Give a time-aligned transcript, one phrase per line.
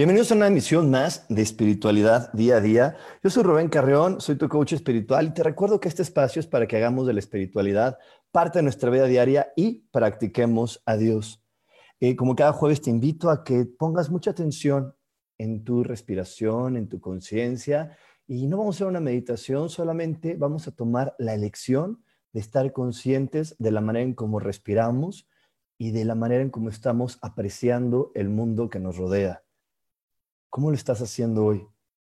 [0.00, 2.96] Bienvenidos a una emisión más de espiritualidad día a día.
[3.22, 6.46] Yo soy Rubén Carreón, soy tu coach espiritual y te recuerdo que este espacio es
[6.46, 7.98] para que hagamos de la espiritualidad
[8.32, 11.44] parte de nuestra vida diaria y practiquemos a Dios.
[12.00, 14.94] Eh, como cada jueves te invito a que pongas mucha atención
[15.36, 17.94] en tu respiración, en tu conciencia
[18.26, 22.72] y no vamos a hacer una meditación, solamente vamos a tomar la elección de estar
[22.72, 25.28] conscientes de la manera en cómo respiramos
[25.76, 29.42] y de la manera en cómo estamos apreciando el mundo que nos rodea.
[30.50, 31.64] ¿Cómo lo estás haciendo hoy?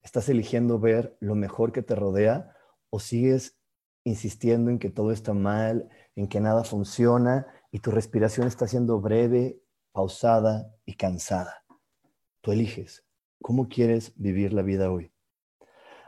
[0.02, 2.54] ¿Estás eligiendo ver lo mejor que te rodea
[2.90, 3.58] o sigues
[4.04, 9.00] insistiendo en que todo está mal, en que nada funciona y tu respiración está siendo
[9.00, 9.62] breve,
[9.92, 11.64] pausada y cansada?
[12.42, 13.06] Tú eliges.
[13.40, 15.10] ¿Cómo quieres vivir la vida hoy?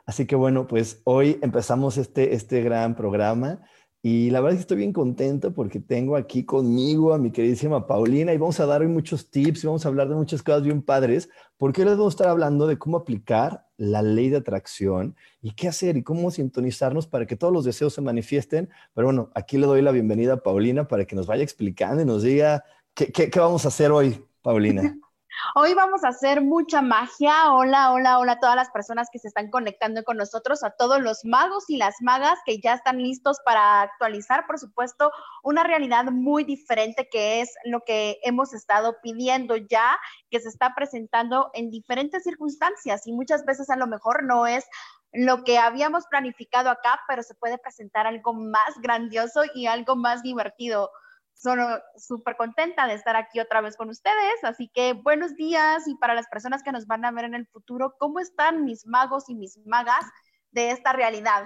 [0.04, 3.62] Así que bueno, pues hoy empezamos este, este gran programa
[4.00, 7.86] y la verdad es que estoy bien contento porque tengo aquí conmigo a mi queridísima
[7.86, 10.62] Paulina y vamos a dar hoy muchos tips y vamos a hablar de muchas cosas
[10.62, 14.36] bien padres, porque hoy les vamos a estar hablando de cómo aplicar la ley de
[14.36, 18.68] atracción y qué hacer y cómo sintonizarnos para que todos los deseos se manifiesten.
[18.94, 22.04] Pero bueno, aquí le doy la bienvenida a Paulina para que nos vaya explicando y
[22.04, 24.96] nos diga qué, qué, qué vamos a hacer hoy, Paulina.
[25.54, 27.52] Hoy vamos a hacer mucha magia.
[27.52, 31.00] Hola, hola, hola a todas las personas que se están conectando con nosotros, a todos
[31.00, 35.12] los magos y las magas que ya están listos para actualizar, por supuesto,
[35.44, 39.98] una realidad muy diferente que es lo que hemos estado pidiendo ya,
[40.28, 44.66] que se está presentando en diferentes circunstancias y muchas veces a lo mejor no es
[45.12, 50.22] lo que habíamos planificado acá, pero se puede presentar algo más grandioso y algo más
[50.22, 50.90] divertido
[51.38, 51.64] solo
[51.96, 54.42] súper contenta de estar aquí otra vez con ustedes.
[54.42, 57.46] Así que buenos días y para las personas que nos van a ver en el
[57.46, 60.04] futuro, ¿cómo están mis magos y mis magas
[60.50, 61.44] de esta realidad?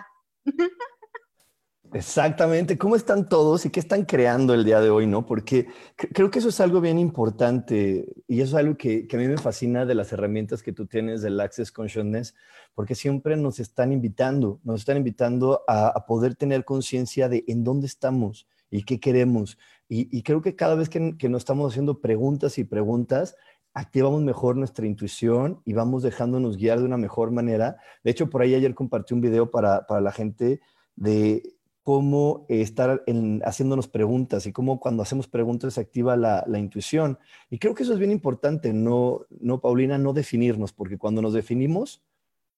[1.95, 5.27] Exactamente, ¿cómo están todos y qué están creando el día de hoy, no?
[5.27, 9.19] Porque creo que eso es algo bien importante y eso es algo que, que, a
[9.19, 12.35] mí me fascina de las herramientas que tú tienes del Access Consciousness,
[12.75, 17.63] porque siempre nos están invitando, nos están invitando a, a poder tener conciencia de en
[17.63, 19.59] dónde estamos y qué queremos
[19.95, 23.37] y, creo que cada vez que, que nos estamos haciendo preguntas y preguntas,
[23.75, 27.77] activamos mejor nuestra intuición y vamos dejándonos guiar de una mejor manera.
[28.03, 30.63] De hecho, por ahí ayer compartí un video para, para la gente
[30.97, 31.43] de
[31.83, 37.19] cómo estar en, haciéndonos preguntas y cómo cuando hacemos preguntas se activa la, la, intuición.
[37.51, 41.35] Y creo que eso es bien importante, no, no, Paulina, no definirnos, porque cuando nos
[41.35, 42.03] definimos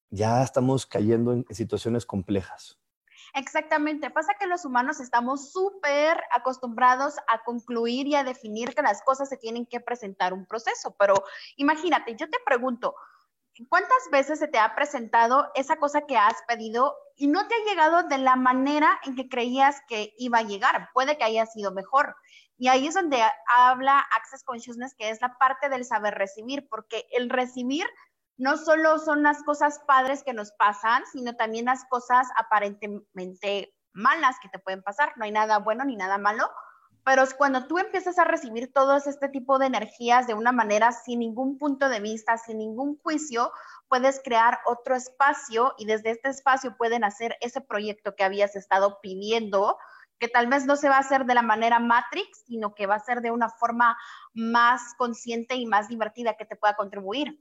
[0.09, 2.79] ya estamos cayendo en situaciones complejas.
[3.33, 9.01] Exactamente, pasa que los humanos estamos súper acostumbrados a concluir y a definir que las
[9.03, 11.15] cosas se tienen que presentar un proceso, pero
[11.57, 12.95] imagínate, yo te pregunto,
[13.69, 17.65] ¿cuántas veces se te ha presentado esa cosa que has pedido y no te ha
[17.65, 20.89] llegado de la manera en que creías que iba a llegar?
[20.93, 22.15] Puede que haya sido mejor.
[22.57, 27.05] Y ahí es donde habla Access Consciousness, que es la parte del saber recibir, porque
[27.11, 27.85] el recibir
[28.37, 34.37] no solo son las cosas padres que nos pasan, sino también las cosas aparentemente malas
[34.41, 35.13] que te pueden pasar.
[35.15, 36.49] No hay nada bueno ni nada malo,
[37.05, 40.91] pero es cuando tú empiezas a recibir todo este tipo de energías de una manera
[40.91, 43.51] sin ningún punto de vista, sin ningún juicio,
[43.87, 48.99] puedes crear otro espacio y desde este espacio pueden hacer ese proyecto que habías estado
[49.01, 49.77] pidiendo,
[50.19, 52.95] que tal vez no se va a hacer de la manera Matrix, sino que va
[52.95, 53.95] a ser de una forma
[54.33, 57.39] más consciente y más divertida que te pueda contribuir.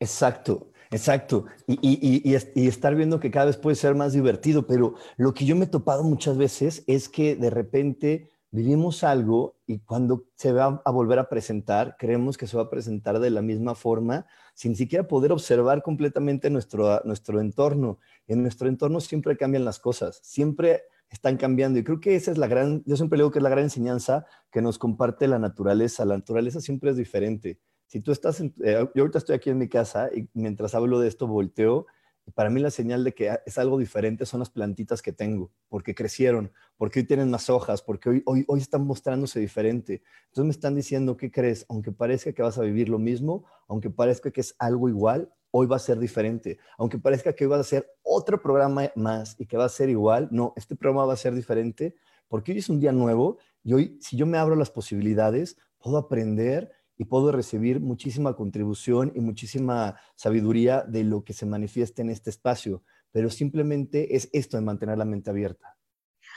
[0.00, 1.46] Exacto, exacto.
[1.66, 2.34] Y,
[2.66, 5.68] estar viendo que cada vez puede ser más divertido, pero lo que yo me he
[5.68, 11.18] topado muchas veces es que de repente vivimos algo y cuando se va a volver
[11.18, 15.32] a presentar, creemos que se va a presentar de la misma forma, sin siquiera poder
[15.32, 17.98] observar completamente nuestro, nuestro entorno.
[18.26, 21.78] En nuestro entorno siempre cambian las cosas, siempre están cambiando.
[21.78, 24.26] Y creo que esa es la gran, yo siempre digo que es la gran enseñanza
[24.50, 26.04] que nos comparte la naturaleza.
[26.04, 27.58] La naturaleza siempre es diferente
[27.88, 28.50] si tú estás, eh,
[28.94, 31.86] yo ahorita estoy aquí en mi casa y mientras hablo de esto volteo
[32.34, 35.94] para mí la señal de que es algo diferente son las plantitas que tengo, porque
[35.94, 40.02] crecieron, porque hoy tienen más hojas, porque hoy, hoy, hoy están mostrándose diferente.
[40.26, 41.64] Entonces me están diciendo, ¿qué crees?
[41.68, 45.66] Aunque parezca que vas a vivir lo mismo, aunque parezca que es algo igual, hoy
[45.66, 46.58] va a ser diferente.
[46.76, 49.88] Aunque parezca que hoy va a ser otro programa más y que va a ser
[49.88, 51.94] igual, no, este programa va a ser diferente
[52.28, 55.96] porque hoy es un día nuevo y hoy, si yo me abro las posibilidades, puedo
[55.96, 62.10] aprender y puedo recibir muchísima contribución y muchísima sabiduría de lo que se manifiesta en
[62.10, 65.78] este espacio, pero simplemente es esto de mantener la mente abierta.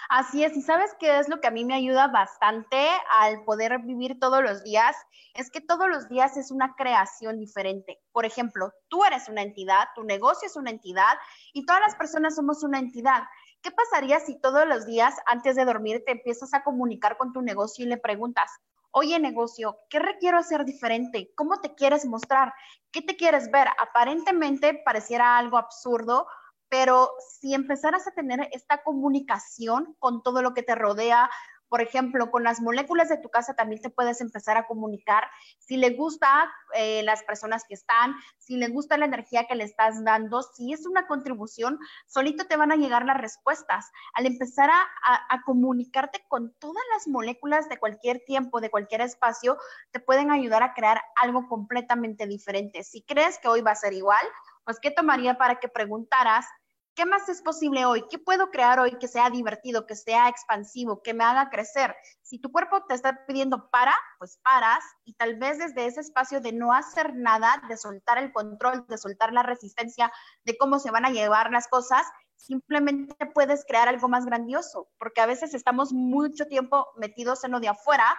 [0.10, 2.78] Así es, y sabes qué es lo que a mí me ayuda bastante
[3.12, 4.96] al poder vivir todos los días,
[5.34, 8.00] es que todos los días es una creación diferente.
[8.12, 11.14] Por ejemplo, tú eres una entidad, tu negocio es una entidad
[11.54, 13.24] y todas las personas somos una entidad.
[13.62, 17.42] ¿Qué pasaría si todos los días antes de dormir te empiezas a comunicar con tu
[17.42, 18.52] negocio y le preguntas,
[18.92, 21.32] oye negocio, ¿qué requiero hacer diferente?
[21.36, 22.54] ¿Cómo te quieres mostrar?
[22.92, 23.68] ¿Qué te quieres ver?
[23.80, 26.28] Aparentemente pareciera algo absurdo,
[26.70, 31.30] pero si empezaras a tener esta comunicación con todo lo que te rodea,
[31.72, 35.24] por ejemplo, con las moléculas de tu casa también te puedes empezar a comunicar.
[35.58, 39.64] Si le gusta eh, las personas que están, si les gusta la energía que le
[39.64, 43.90] estás dando, si es una contribución, solito te van a llegar las respuestas.
[44.16, 49.58] Al empezar a, comunicarte con todas las moléculas de cualquier tiempo, de cualquier espacio,
[49.92, 52.84] te pueden ayudar a crear algo completamente diferente.
[52.84, 54.26] Si crees que hoy va a ser igual,
[54.66, 56.46] pues ¿qué tomaría para que preguntaras
[56.94, 58.04] ¿Qué más es posible hoy?
[58.10, 61.96] ¿Qué puedo crear hoy que sea divertido, que sea expansivo, que me haga crecer?
[62.22, 66.42] Si tu cuerpo te está pidiendo para, pues paras y tal vez desde ese espacio
[66.42, 70.12] de no hacer nada, de soltar el control, de soltar la resistencia
[70.44, 72.06] de cómo se van a llevar las cosas,
[72.36, 77.62] simplemente puedes crear algo más grandioso, porque a veces estamos mucho tiempo metidos en lo
[77.62, 78.18] de afuera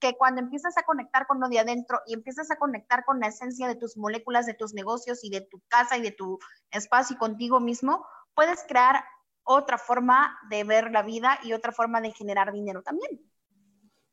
[0.00, 3.28] que cuando empiezas a conectar con lo de adentro y empiezas a conectar con la
[3.28, 6.38] esencia de tus moléculas, de tus negocios y de tu casa y de tu
[6.70, 9.04] espacio y contigo mismo, puedes crear
[9.44, 13.20] otra forma de ver la vida y otra forma de generar dinero también.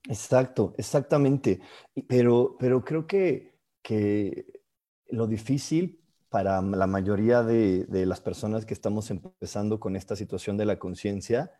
[0.08, 1.62] Exacto, exactamente.
[2.08, 4.64] Pero, pero creo que, que
[5.08, 10.58] lo difícil para la mayoría de, de las personas que estamos empezando con esta situación
[10.58, 11.52] de la conciencia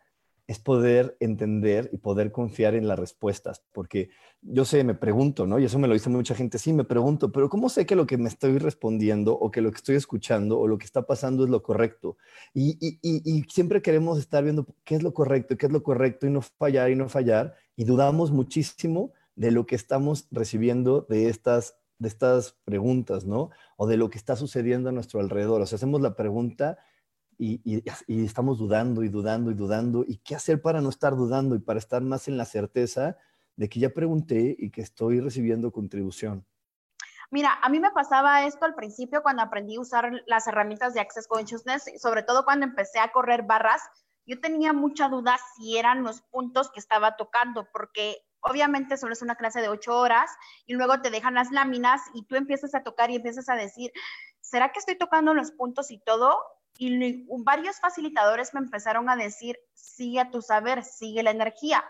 [0.50, 4.10] es poder entender y poder confiar en las respuestas, porque
[4.42, 5.60] yo sé, me pregunto, ¿no?
[5.60, 8.08] Y eso me lo dice mucha gente, sí, me pregunto, pero ¿cómo sé que lo
[8.08, 11.44] que me estoy respondiendo o que lo que estoy escuchando o lo que está pasando
[11.44, 12.18] es lo correcto?
[12.52, 16.32] Y, y, siempre queremos estar viendo qué es lo correcto, qué es lo correcto y
[16.32, 21.76] no fallar y no fallar, y dudamos muchísimo de lo que estamos recibiendo de estas
[22.00, 23.52] de estas preguntas, ¿no?
[23.78, 25.62] O de lo que está sucediendo a nuestro alrededor.
[25.62, 26.80] O sea, hacemos la pregunta
[27.40, 30.04] y, estamos dudando y dudando y dudando.
[30.06, 33.18] ¿Y qué hacer para no estar dudando y para estar más en la certeza
[33.56, 36.46] de que ya pregunté y que estoy recibiendo contribución?
[37.32, 41.00] Mira, a mí me pasaba esto al principio cuando aprendí a usar las herramientas de
[41.00, 43.82] Access Consciousness, sobre todo cuando empecé a correr barras.
[44.26, 49.22] Yo tenía mucha duda si eran los puntos que estaba tocando, porque obviamente solo es
[49.22, 50.32] una clase de ocho horas
[50.66, 53.92] y luego te dejan las láminas y tú empiezas a tocar y empiezas a decir,
[54.42, 56.38] ¿será que estoy tocando los puntos y todo?
[56.80, 61.84] Y varios facilitadores me empezaron a decir, sigue tu saber, sigue la energía.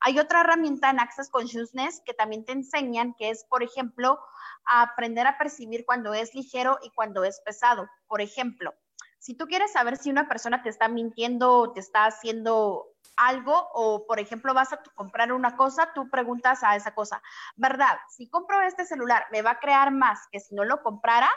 [0.00, 4.20] Hay otra herramienta en Access Consciousness que también te enseñan, que es, por ejemplo,
[4.66, 7.88] aprender a percibir cuando es ligero y cuando es pesado.
[8.06, 8.74] Por ejemplo,
[9.18, 12.84] si tú quieres saber si una persona te está mintiendo o te está haciendo
[13.16, 17.22] algo o, por ejemplo, vas a comprar una cosa, tú preguntas a esa cosa,
[17.56, 17.96] ¿verdad?
[18.10, 21.30] Si compro este celular, ¿me va a crear más que si no lo comprara?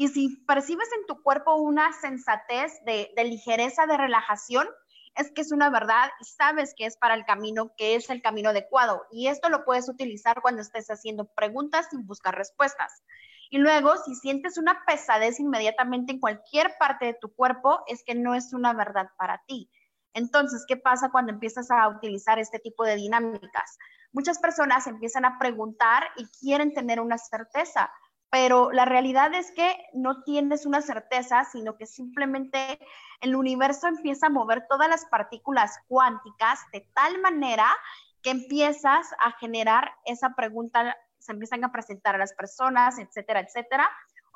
[0.00, 4.68] Y si percibes en tu cuerpo una sensatez de, ligereza, de relajación,
[5.16, 8.22] es que es una verdad y sabes que es para el camino, que es el
[8.22, 9.02] camino adecuado.
[9.10, 13.02] Y esto lo puedes utilizar cuando estés haciendo preguntas sin buscar respuestas.
[13.50, 18.14] Y luego, si sientes una pesadez inmediatamente en cualquier parte de tu cuerpo, es que
[18.14, 19.68] no es una verdad para ti.
[20.14, 23.78] Entonces, ¿qué pasa cuando empiezas a utilizar este tipo de dinámicas?
[24.12, 27.90] Muchas personas empiezan a preguntar y quieren tener una certeza,
[28.30, 32.78] pero la realidad es que no tienes una certeza, sino que simplemente
[33.20, 37.66] el universo empieza a mover todas las partículas cuánticas de tal manera
[38.22, 43.88] que empiezas a generar esa pregunta, se empiezan a presentar a las personas, etcétera, etcétera,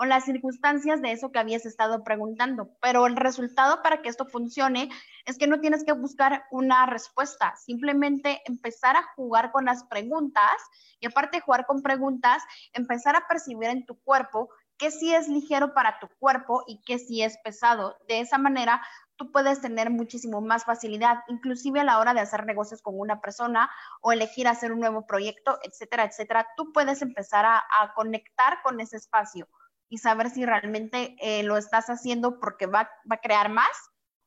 [0.03, 2.77] o las circunstancias de eso que habías estado preguntando.
[2.81, 4.89] Pero el resultado para que esto funcione
[5.27, 10.51] es que no tienes que buscar una respuesta, simplemente empezar a jugar con las preguntas
[10.99, 12.43] y aparte de jugar con preguntas,
[12.73, 16.99] empezar a percibir en tu cuerpo qué sí es ligero para tu cuerpo y qué
[16.99, 17.97] sí es pesado.
[18.09, 18.83] De esa manera,
[19.15, 23.21] tú puedes tener muchísimo más facilidad, inclusive a la hora de hacer negocios con una
[23.21, 26.49] persona o elegir hacer un nuevo proyecto, etcétera, etcétera.
[26.57, 29.47] Tú puedes empezar a, a conectar con ese espacio
[29.93, 33.69] y saber si realmente eh, lo estás haciendo porque va, va a crear más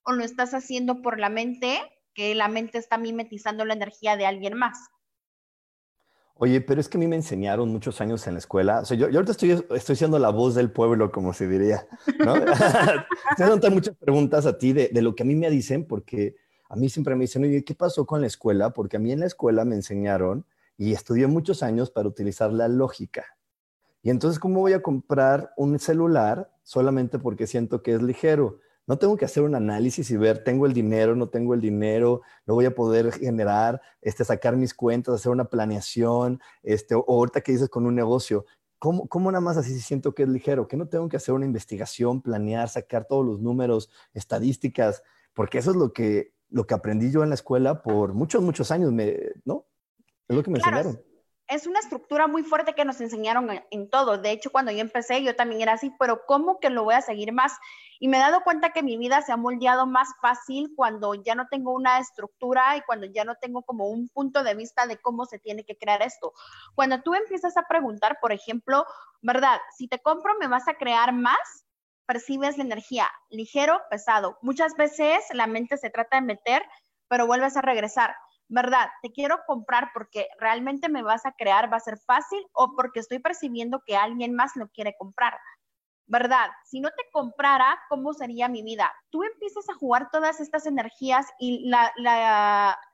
[0.04, 1.80] o lo estás haciendo por la mente,
[2.14, 4.78] que la mente está mimetizando la energía de alguien más.
[6.36, 8.82] Oye, pero es que a mí me enseñaron muchos años en la escuela.
[8.82, 11.88] O sea, yo, ahorita estoy, estoy siendo la voz del pueblo, como se diría,
[12.20, 12.36] ¿no?
[13.60, 16.36] Te muchas preguntas a ti de, de, lo que a mí me dicen, porque
[16.70, 18.70] a mí siempre me dicen, oye, ¿qué pasó con la escuela?
[18.70, 20.46] Porque a mí en la escuela me enseñaron
[20.78, 23.35] y estudié muchos años para utilizar la lógica.
[24.06, 28.60] Y entonces, ¿cómo voy a comprar un celular solamente porque siento que es ligero?
[28.86, 32.22] No tengo que hacer un análisis y ver, tengo el dinero, no tengo el dinero,
[32.46, 37.42] no voy a poder generar, este, sacar mis cuentas, hacer una planeación, este, o ahorita
[37.42, 38.46] que dices con un negocio,
[38.78, 40.68] ¿Cómo, ¿Cómo, nada más así siento que es ligero?
[40.68, 45.02] Que no tengo que hacer una investigación, planear, sacar todos los números, estadísticas,
[45.34, 48.70] porque eso es lo que, lo que aprendí yo en la escuela por muchos, muchos
[48.70, 49.66] años, me, ¿no?
[50.28, 51.00] Es lo que me enseñaron
[51.48, 54.18] es una estructura muy fuerte que nos enseñaron en, todo.
[54.18, 57.02] De hecho, cuando yo empecé, yo también era así, pero ¿cómo que lo voy a
[57.02, 57.54] seguir más?
[58.00, 61.36] Y me he dado cuenta que mi vida se ha moldeado más fácil cuando ya
[61.36, 64.98] no tengo una estructura y cuando ya no tengo como un punto de vista de
[64.98, 66.34] cómo se tiene que crear esto.
[66.74, 68.86] Cuando tú empiezas a preguntar, por ejemplo,
[69.22, 69.60] ¿verdad?
[69.78, 71.66] Si te compro, ¿me vas a crear más?
[72.08, 74.38] Percibes la energía ligero, pesado.
[74.42, 76.64] Muchas veces la mente se trata de meter,
[77.08, 78.16] pero vuelves a regresar
[78.48, 78.90] ¿verdad?
[79.02, 83.00] Te quiero comprar porque realmente me vas a crear, va a ser fácil o porque
[83.00, 85.34] estoy percibiendo que alguien más lo quiere comprar.
[86.08, 86.52] ¿Verdad?
[86.66, 88.94] Si no te comprara, ¿cómo sería mi vida?
[89.10, 91.72] Tú empiezas a jugar todas estas energías y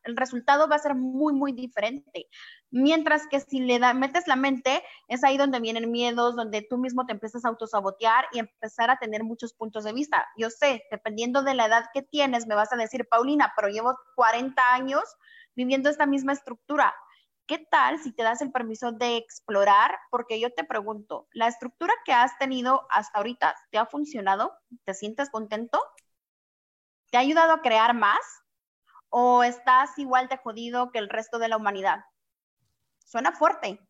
[0.04, 2.30] el resultado va a ser muy, muy diferente.
[2.70, 6.78] Mientras que si le da, metes la mente, es ahí donde vienen miedos, donde tú
[6.78, 10.26] mismo te empiezas a autosabotear y empezar a tener muchos puntos de vista.
[10.38, 13.98] Yo sé, dependiendo de la edad que tienes, me vas a decir, Paulina, pero llevo
[14.16, 15.04] 40 años
[15.54, 16.94] viviendo esta misma estructura.
[17.52, 19.92] ¿Qué tal si te das el permiso de explorar?
[20.10, 24.54] Porque yo te pregunto, ¿la estructura que has tenido hasta ahorita te ha funcionado?
[24.86, 25.78] ¿Te sientes contento?
[27.10, 28.22] ¿Te ha ayudado a crear más?
[29.10, 32.06] ¿O estás igual de jodido que el resto de la humanidad?
[33.04, 33.82] Suena fuerte.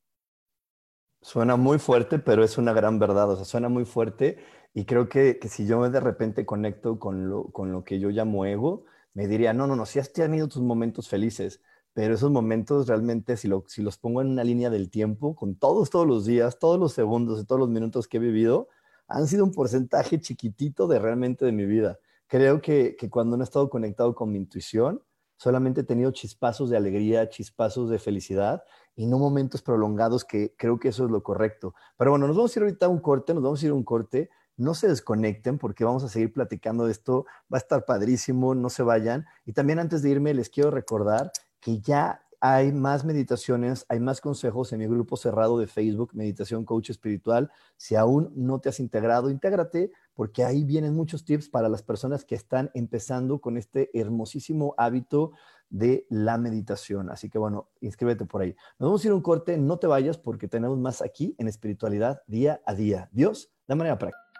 [1.21, 3.29] Suena muy fuerte, pero es una gran verdad.
[3.29, 7.29] O sea, suena muy fuerte y creo que, que si yo de repente conecto con
[7.29, 10.47] lo, con lo que yo llamo ego, me diría, no, no, no, si has tenido
[10.47, 11.61] tus momentos felices,
[11.93, 15.55] pero esos momentos realmente, si, lo, si los pongo en una línea del tiempo, con
[15.55, 18.69] todos, todos los días, todos los segundos y todos los minutos que he vivido,
[19.07, 21.99] han sido un porcentaje chiquitito de realmente de mi vida.
[22.27, 25.03] Creo que, que cuando no he estado conectado con mi intuición,
[25.35, 28.63] solamente he tenido chispazos de alegría, chispazos de felicidad
[28.95, 31.73] y no momentos prolongados que creo que eso es lo correcto.
[31.97, 33.75] Pero bueno, nos vamos a ir ahorita a un corte, nos vamos a ir a
[33.75, 34.29] un corte
[34.61, 38.69] no se desconecten porque vamos a seguir platicando de esto, va a estar padrísimo, no
[38.69, 39.25] se vayan.
[39.45, 41.31] Y también antes de irme, les quiero recordar
[41.61, 46.65] que ya hay más meditaciones, hay más consejos en mi grupo cerrado de Facebook, Meditación
[46.65, 47.51] Coach Espiritual.
[47.77, 52.25] Si aún no te has integrado, intégrate porque ahí vienen muchos tips para las personas
[52.25, 55.33] que están empezando con este hermosísimo hábito
[55.69, 57.11] de la meditación.
[57.11, 58.55] Así que bueno, inscríbete por ahí.
[58.79, 61.47] Nos vamos a ir a un corte, no te vayas porque tenemos más aquí en
[61.47, 63.07] espiritualidad día a día.
[63.11, 64.30] Dios, de manera práctica.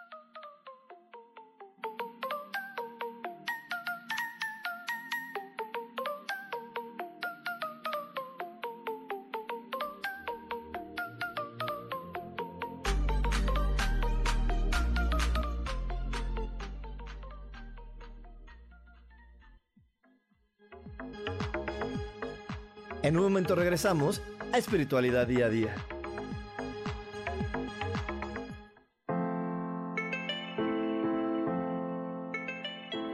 [23.82, 24.22] Regresamos
[24.52, 25.74] a Espiritualidad Día a Día.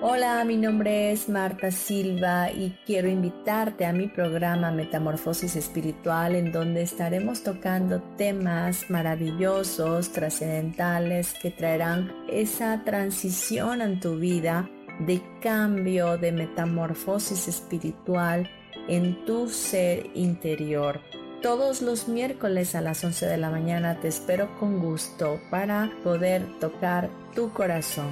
[0.03, 6.53] Hola, mi nombre es Marta Silva y quiero invitarte a mi programa Metamorfosis Espiritual en
[6.53, 14.69] donde estaremos tocando temas maravillosos, trascendentales que traerán esa transición en tu vida
[15.01, 18.51] de cambio, de metamorfosis espiritual
[18.89, 21.01] en tu ser interior.
[21.43, 26.59] Todos los miércoles a las 11 de la mañana te espero con gusto para poder
[26.59, 28.09] tocar tu corazón.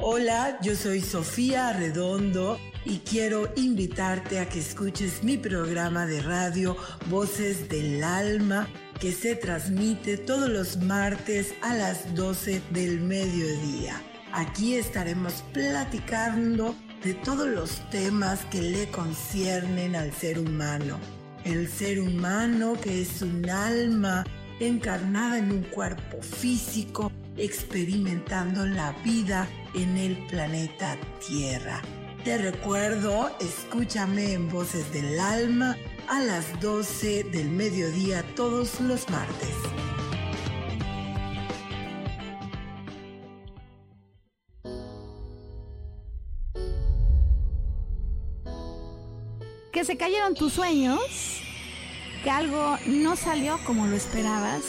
[0.00, 6.76] Hola, yo soy Sofía Redondo y quiero invitarte a que escuches mi programa de radio
[7.10, 8.68] Voces del Alma
[9.00, 14.02] que se transmite todos los martes a las 12 del mediodía.
[14.32, 20.98] Aquí estaremos platicando de todos los temas que le conciernen al ser humano.
[21.44, 24.24] El ser humano que es un alma
[24.60, 31.80] encarnada en un cuerpo físico, experimentando la vida en el planeta Tierra.
[32.24, 35.76] Te recuerdo, escúchame en Voces del Alma
[36.08, 39.54] a las 12 del mediodía todos los martes.
[49.72, 51.40] Que se cayeron tus sueños,
[52.24, 54.64] que algo no salió como lo esperabas,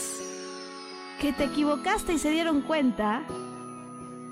[1.19, 3.25] que te equivocaste y se dieron cuenta.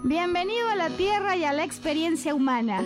[0.04, 2.86] Bienvenido a la Tierra y a la experiencia humana.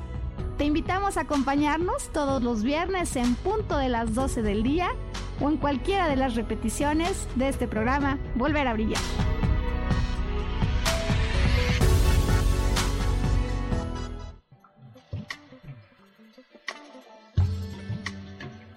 [0.61, 4.89] Te invitamos a acompañarnos todos los viernes en punto de las 12 del día
[5.39, 9.01] o en cualquiera de las repeticiones de este programa Volver a Brillar.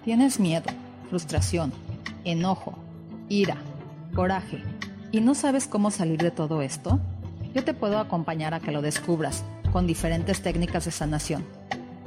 [0.03, 0.71] ¿Tienes miedo,
[1.11, 1.71] frustración,
[2.23, 2.79] enojo,
[3.29, 3.57] ira,
[4.15, 4.63] coraje
[5.11, 6.99] y no sabes cómo salir de todo esto?
[7.53, 11.54] Yo te puedo acompañar a que lo descubras con diferentes técnicas de sanación.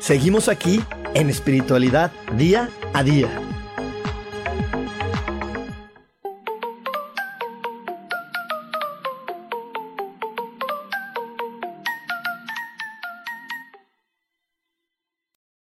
[0.00, 0.80] Seguimos aquí
[1.12, 3.28] en espiritualidad día a día.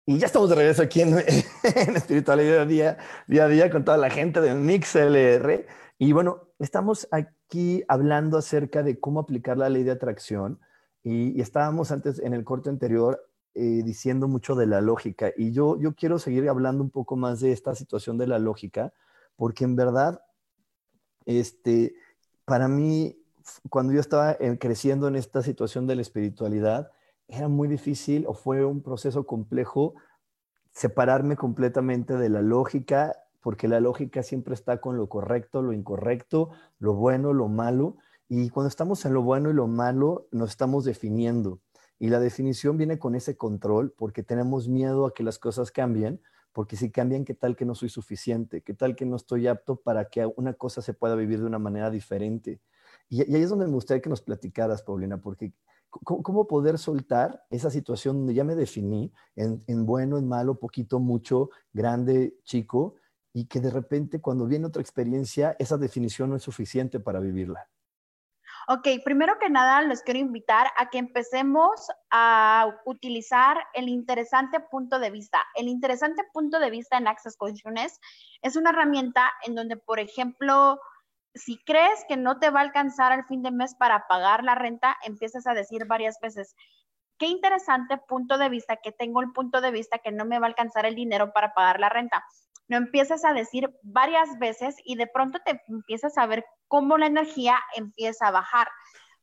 [0.06, 1.18] Y ya estamos de regreso aquí en,
[1.96, 5.68] Espiritualidad día, día a día con toda la gente de MixLR.
[6.00, 10.62] Y bueno, estamos aquí hablando acerca de cómo aplicar la ley de atracción.
[11.04, 15.52] Y, y estábamos antes en el corte anterior eh, diciendo mucho de la lógica y
[15.52, 18.94] yo, yo quiero seguir hablando un poco más de esta situación de la lógica,
[19.36, 20.24] porque en verdad,
[21.26, 21.96] este,
[22.46, 23.18] para mí,
[23.70, 26.92] cuando yo estaba creciendo en esta situación de la espiritualidad,
[27.28, 29.96] era muy difícil o fue un proceso complejo
[30.74, 36.52] separarme completamente de la lógica, porque la lógica siempre está con lo correcto, lo incorrecto,
[36.80, 37.98] lo bueno, lo malo,
[38.30, 41.60] y cuando estamos en lo bueno y lo malo, nos estamos definiendo.
[42.02, 46.20] Y la definición viene con ese control porque tenemos miedo a que las cosas cambien,
[46.52, 48.64] porque si cambian, ¿qué tal que no soy suficiente?
[48.64, 51.60] ¿Qué tal que no estoy apto para que una cosa se pueda vivir de una
[51.60, 52.60] manera diferente?
[53.08, 55.54] Y, ahí es donde me gustaría que nos platicaras, Paulina, porque
[55.92, 61.00] ¿cómo, poder soltar esa situación donde ya me definí en, en bueno, en malo, poquito,
[61.00, 62.96] mucho, grande, chico,
[63.32, 67.70] y que de repente cuando viene otra experiencia, esa definición no es suficiente para vivirla?
[68.68, 75.00] Ok, primero que nada les quiero invitar a que empecemos a utilizar el interesante punto
[75.00, 75.42] de vista.
[75.56, 78.00] El interesante punto de vista en Access Consciousness
[78.42, 80.80] es una herramienta en donde, por ejemplo,
[81.34, 84.54] si crees que no te va a alcanzar al fin de mes para pagar la
[84.54, 86.56] renta, empiezas a decir varias veces,
[87.18, 90.46] qué interesante punto de vista que tengo el punto de vista que no me va
[90.46, 92.24] a alcanzar el dinero para pagar la renta
[92.72, 97.08] lo empiezas a decir varias veces y de pronto te empiezas a ver cómo la
[97.08, 98.70] energía empieza a bajar.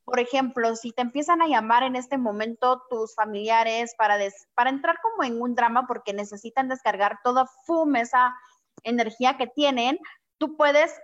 [0.05, 4.19] Por ejemplo, si te empiezan a llamar en este momento tus familiares para,
[4.55, 7.47] para entrar como en un drama porque necesitan descargar toda
[7.97, 8.35] esa
[8.83, 9.99] energía que tienen,
[10.37, 10.95] tú puedes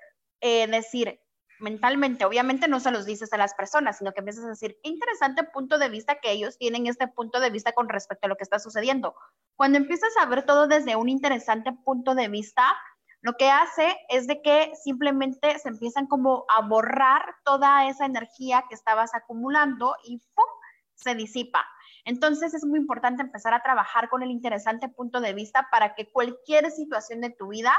[0.42, 1.18] eh, decir,
[1.60, 4.90] mentalmente, obviamente no se los dices a las personas, sino que empiezas a decir, qué
[4.90, 8.36] interesante punto de vista que ellos tienen este punto de vista con respecto a lo
[8.36, 9.14] que está sucediendo.
[9.56, 12.74] Cuando empiezas a ver todo desde un interesante punto de vista,
[13.20, 18.64] lo que hace es de que simplemente se empiezan como a borrar toda esa energía
[18.68, 20.44] que estabas acumulando y ¡pum!
[20.94, 21.64] se disipa.
[22.04, 26.10] Entonces es muy importante empezar a trabajar con el interesante punto de vista para que
[26.10, 27.72] cualquier situación de tu vida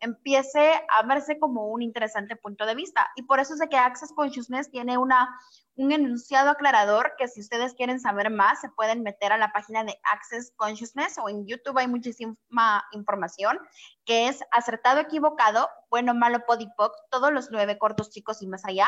[0.00, 3.10] empiece a verse como un interesante punto de vista.
[3.16, 5.38] Y por eso sé que Access Consciousness tiene una,
[5.76, 9.84] un enunciado aclarador que si ustedes quieren saber más, se pueden meter a la página
[9.84, 13.58] de Access Consciousness o en YouTube hay muchísima información
[14.04, 18.86] que es acertado, equivocado, bueno, malo, podipoc, todos los nueve cortos chicos y más allá.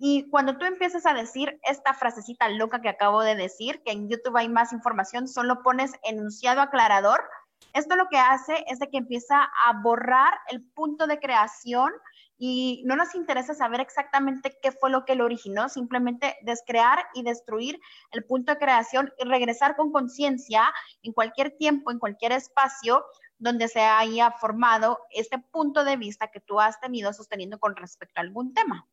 [0.00, 4.08] Y cuando tú empiezas a decir esta frasecita loca que acabo de decir, que en
[4.08, 7.20] YouTube hay más información, solo pones enunciado aclarador
[7.72, 11.92] Esto lo que hace es de que empieza a borrar el punto de creación
[12.38, 17.22] y no nos interesa saber exactamente qué fue lo que lo originó, simplemente descrear y
[17.22, 17.80] destruir
[18.12, 20.62] el punto de creación y regresar con conciencia
[21.02, 23.04] en cualquier tiempo, en cualquier espacio
[23.38, 28.20] donde se haya formado este punto de vista que tú has tenido sosteniendo con respecto
[28.20, 28.86] a algún tema.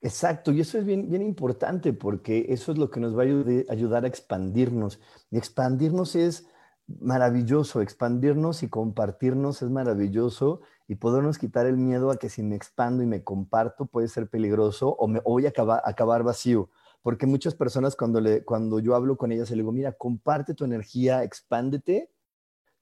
[0.00, 3.72] Exacto, y eso es bien, bien importante porque eso es lo que nos va a
[3.72, 5.00] ayudar a expandirnos.
[5.30, 6.46] Y expandirnos es
[6.88, 12.56] maravilloso, expandirnos y compartirnos es maravilloso y podernos quitar el miedo a que si me
[12.56, 16.70] expando y me comparto puede ser peligroso o, me, voy a acabar, acabar, vacío.
[17.02, 20.64] Porque muchas personas cuando, le, cuando yo hablo con ellas, le digo, mira, comparte tu
[20.64, 22.10] energía, expándete.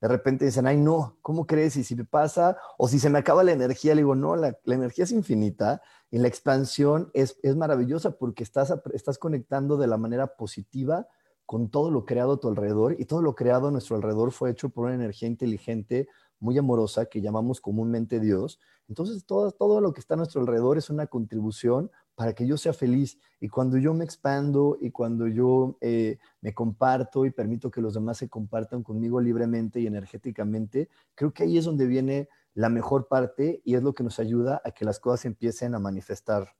[0.01, 1.77] De repente dicen, ay, no, ¿cómo crees?
[1.77, 4.57] Y si me pasa, o si se me acaba la energía, le digo, no, la,
[4.65, 9.89] la energía es infinita y la expansión es, es maravillosa porque estás, estás conectando de
[9.89, 11.09] la manera positiva
[11.47, 14.51] con todo lo creado a tu alrededor y todo lo creado a nuestro alrededor fue
[14.51, 18.61] hecho por una energía inteligente, muy amorosa, que llamamos comúnmente Dios.
[18.89, 22.57] Entonces, todo, todo lo que está a nuestro alrededor es una contribución para que yo
[22.57, 23.19] sea feliz.
[23.41, 27.95] Y cuando yo me expando y cuando yo eh, me comparto y permito que los
[27.95, 33.07] demás se compartan conmigo libremente y energéticamente, creo que ahí es donde viene la mejor
[33.07, 36.57] parte y es lo que nos ayuda a que las cosas empiecen a manifestar,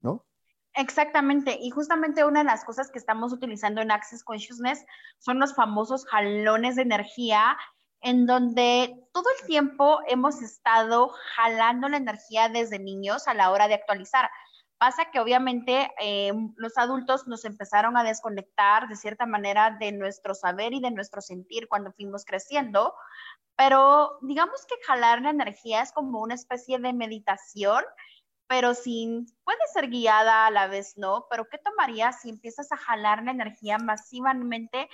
[0.00, 0.24] ¿no?
[0.78, 4.84] Exactamente, y justamente una de las cosas que estamos utilizando en Access Consciousness
[5.18, 7.56] son los famosos jalones de energía,
[8.02, 13.68] en donde todo el tiempo hemos estado jalando la energía desde niños a la hora
[13.68, 14.28] de actualizar.
[14.76, 20.34] Pasa que obviamente eh, los adultos nos empezaron a desconectar de cierta manera de nuestro
[20.34, 22.92] saber y de nuestro sentir cuando fuimos creciendo,
[23.56, 27.82] pero digamos que jalar la energía es como una especie de meditación
[28.48, 31.26] pero sin, puede ser guiada a la vez, ¿no?
[31.30, 34.88] Pero ¿qué tomarías si empiezas a jalar la energía masivamente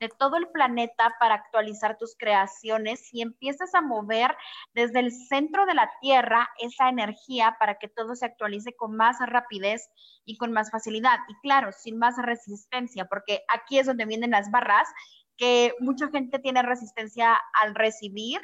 [0.00, 4.34] de todo el planeta para actualizar tus creaciones y empiezas a mover
[4.72, 9.18] desde el centro de la Tierra esa energía para que todo se actualice con más
[9.20, 9.90] rapidez
[10.24, 11.18] y con más facilidad?
[11.28, 14.88] Y claro, sin más resistencia, porque aquí es donde vienen las barras
[15.36, 18.40] que mucha gente tiene resistencia al recibir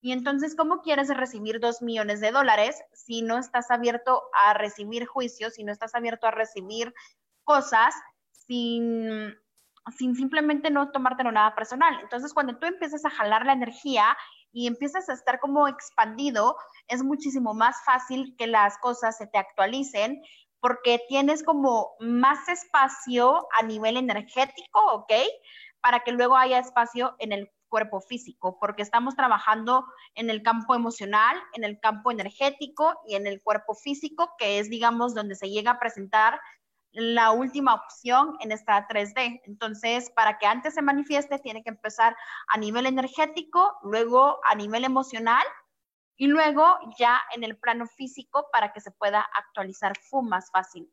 [0.00, 5.06] y entonces, ¿cómo quieres recibir dos millones de dólares si no estás abierto a recibir
[5.06, 6.94] juicios, si no estás abierto a recibir
[7.42, 7.94] cosas
[8.30, 9.34] sin,
[9.96, 11.98] sin simplemente no tomártelo nada personal?
[12.00, 14.16] Entonces, cuando tú empiezas a jalar la energía
[14.52, 16.56] y empiezas a estar como expandido,
[16.86, 20.22] es muchísimo más fácil que las cosas se te actualicen
[20.60, 25.12] porque tienes como más espacio a nivel energético, ¿ok?
[25.80, 30.74] Para que luego haya espacio en el cuerpo físico, porque estamos trabajando en el campo
[30.74, 35.50] emocional, en el campo energético y en el cuerpo físico, que es, digamos, donde se
[35.50, 36.40] llega a presentar
[36.92, 39.42] la última opción en esta 3D.
[39.44, 42.16] Entonces, para que antes se manifieste, tiene que empezar
[42.48, 45.44] a nivel energético, luego a nivel emocional
[46.16, 50.90] y luego ya en el plano físico para que se pueda actualizar más fácil.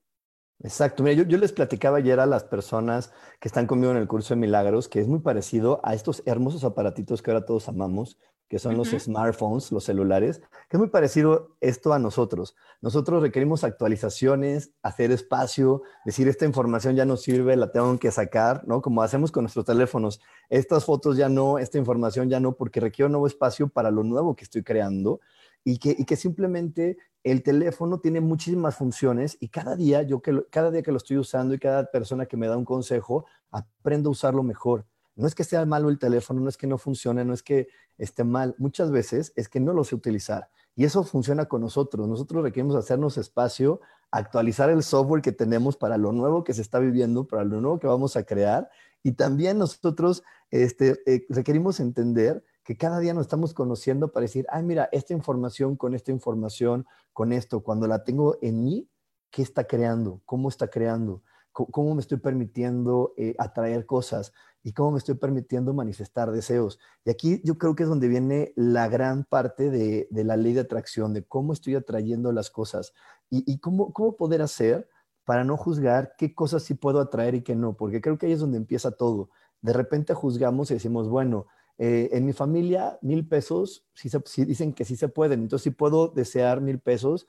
[0.64, 1.04] Exacto.
[1.04, 4.40] Mira, yo, les platicaba ayer a las personas que están conmigo en el curso de
[4.40, 8.78] milagros que es muy parecido a estos hermosos aparatitos que ahora todos amamos, que son
[8.78, 10.40] los smartphones, los celulares,
[10.70, 12.56] que es muy parecido esto a nosotros.
[12.80, 18.64] Nosotros requerimos actualizaciones, hacer espacio, decir esta información ya no sirve, la tengo que sacar,
[18.68, 18.82] ¿no?
[18.82, 20.22] Como hacemos con nuestros teléfonos.
[20.50, 24.36] Estas fotos ya no, esta información ya no, porque requiero nuevo espacio para lo nuevo
[24.36, 25.20] que estoy creando
[25.68, 30.84] y que, simplemente el teléfono tiene muchísimas funciones y cada día, yo que cada día
[30.84, 34.44] que lo estoy usando y cada persona que me da un consejo, aprendo a usarlo
[34.44, 34.86] mejor.
[35.16, 37.68] No es que sea malo el teléfono, no es que no funcione, no es que
[37.98, 38.54] esté mal.
[38.60, 40.50] Muchas veces es que no lo sé utilizar.
[40.76, 42.08] Y eso funciona con nosotros.
[42.08, 43.80] Nosotros requerimos hacernos espacio,
[44.12, 47.80] actualizar el software que tenemos para lo nuevo que se está viviendo, para lo nuevo
[47.80, 48.70] que vamos a crear.
[49.06, 54.48] Y también nosotros este, eh, requerimos entender que cada día nos estamos conociendo para decir,
[54.50, 58.90] ay, mira, esta información con esta información, con esto, cuando la tengo en mí,
[59.30, 60.24] ¿qué está creando?
[60.26, 61.22] ¿Cómo está creando?
[61.52, 64.34] ¿Cómo, me estoy permitiendo eh, atraer cosas?
[64.64, 66.80] ¿Y cómo me estoy permitiendo manifestar deseos?
[67.06, 70.62] Y aquí yo creo que es donde viene la gran parte de, la ley de
[70.62, 72.92] atracción, de cómo estoy atrayendo las cosas
[73.30, 74.90] y, cómo, cómo poder hacer
[75.26, 78.32] para no juzgar qué cosas sí puedo atraer y qué no, porque creo que ahí
[78.32, 79.30] es donde empieza todo.
[79.62, 84.86] De repente juzgamos y decimos, bueno, eh, en mi familia, mil pesos, sí, dicen que
[84.86, 85.42] sí se pueden.
[85.42, 87.28] Entonces, sí puedo desear mil pesos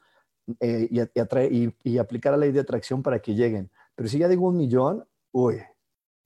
[0.61, 3.70] eh, y, y, aplicar la ley de atracción para que lleguen.
[3.96, 5.61] Pero si ya digo un millón, uy,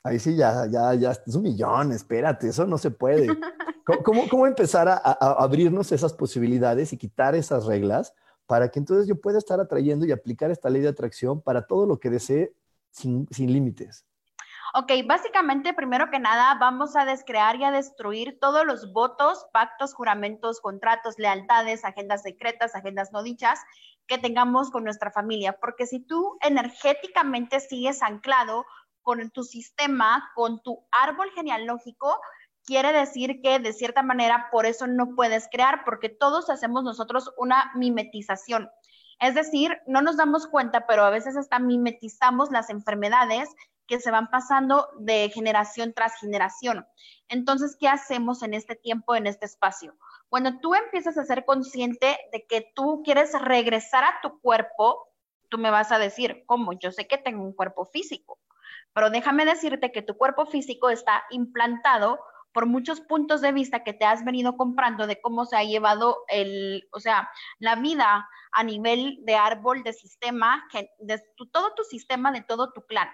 [0.03, 3.29] ahí sí ya, ya, ya es un millón, espérate, eso no se puede.
[4.05, 8.15] ¿Cómo, cómo, empezar a, abrirnos esas posibilidades y quitar esas reglas
[8.51, 11.87] para que entonces yo pueda estar atrayendo y aplicar esta ley de atracción para todo
[11.87, 12.53] lo que desee
[12.91, 14.05] sin, sin límites?
[14.75, 19.95] Ok, básicamente, primero que nada, vamos a descrear y a destruir todos los votos, pactos,
[19.95, 23.61] juramentos, contratos, lealtades, agendas secretas, agendas no dichas
[24.09, 28.67] que tengamos con nuestra familia, porque si tú energéticamente sigues anclado
[29.03, 32.21] con tu sistema, con tu árbol genealógico,
[32.71, 37.35] quiere decir que de cierta manera por eso no puedes crear, porque todos hacemos nosotros
[37.37, 38.71] una mimetización.
[39.19, 43.49] Es decir, no nos damos cuenta, pero a veces hasta mimetizamos las enfermedades
[43.89, 46.87] que se van pasando de generación tras generación.
[47.27, 49.97] Entonces, ¿qué hacemos en este tiempo, en este espacio?
[50.29, 55.09] Cuando tú empiezas a ser consciente de que tú quieres regresar a tu cuerpo,
[55.49, 56.75] tú me vas a decir, ¿cómo?
[56.75, 58.39] Yo sé que tengo un cuerpo físico,
[58.93, 62.21] pero déjame decirte que tu cuerpo físico está implantado
[62.53, 66.25] por muchos puntos de vista que te has venido comprando de cómo se ha llevado
[66.29, 70.65] el, o sea, la vida a nivel de árbol, de sistema,
[70.99, 73.09] de todo tu sistema, de todo tu clan.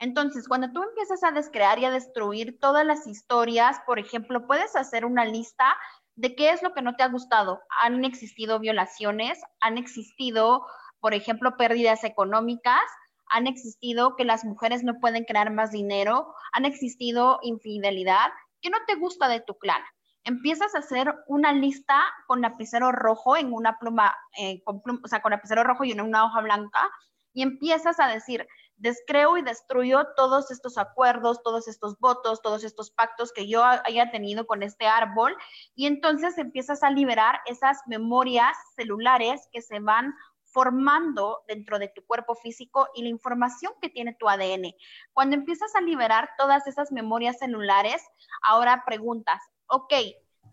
[0.00, 4.74] Entonces, cuando tú empiezas a descrear y a destruir todas las historias, por ejemplo, puedes
[4.74, 5.76] hacer una lista
[6.16, 7.60] de qué es lo que no te ha gustado.
[7.82, 10.66] Han existido violaciones, han existido,
[11.00, 12.82] por ejemplo, pérdidas económicas,
[13.30, 18.30] han existido que las mujeres no pueden crear más dinero, han existido infidelidad.
[18.60, 19.82] ¿Qué no te gusta de tu clan?
[20.24, 25.30] Empiezas a hacer una lista con lapicero rojo en una pluma, eh, o sea, con
[25.30, 26.90] lapicero rojo y en una hoja blanca,
[27.32, 28.46] y empiezas a decir,
[28.76, 34.10] descreo y destruyo todos estos acuerdos, todos estos votos, todos estos pactos que yo haya
[34.10, 35.36] tenido con este árbol
[35.74, 40.14] y entonces empiezas a liberar esas memorias celulares que se van
[40.52, 44.74] formando dentro de tu cuerpo físico y la información que tiene tu ADN.
[45.12, 48.02] Cuando empiezas a liberar todas esas memorias celulares,
[48.42, 49.92] ahora preguntas, ok,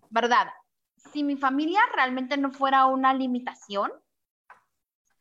[0.09, 0.47] ¿verdad?
[1.11, 3.91] Si mi familia realmente no fuera una limitación,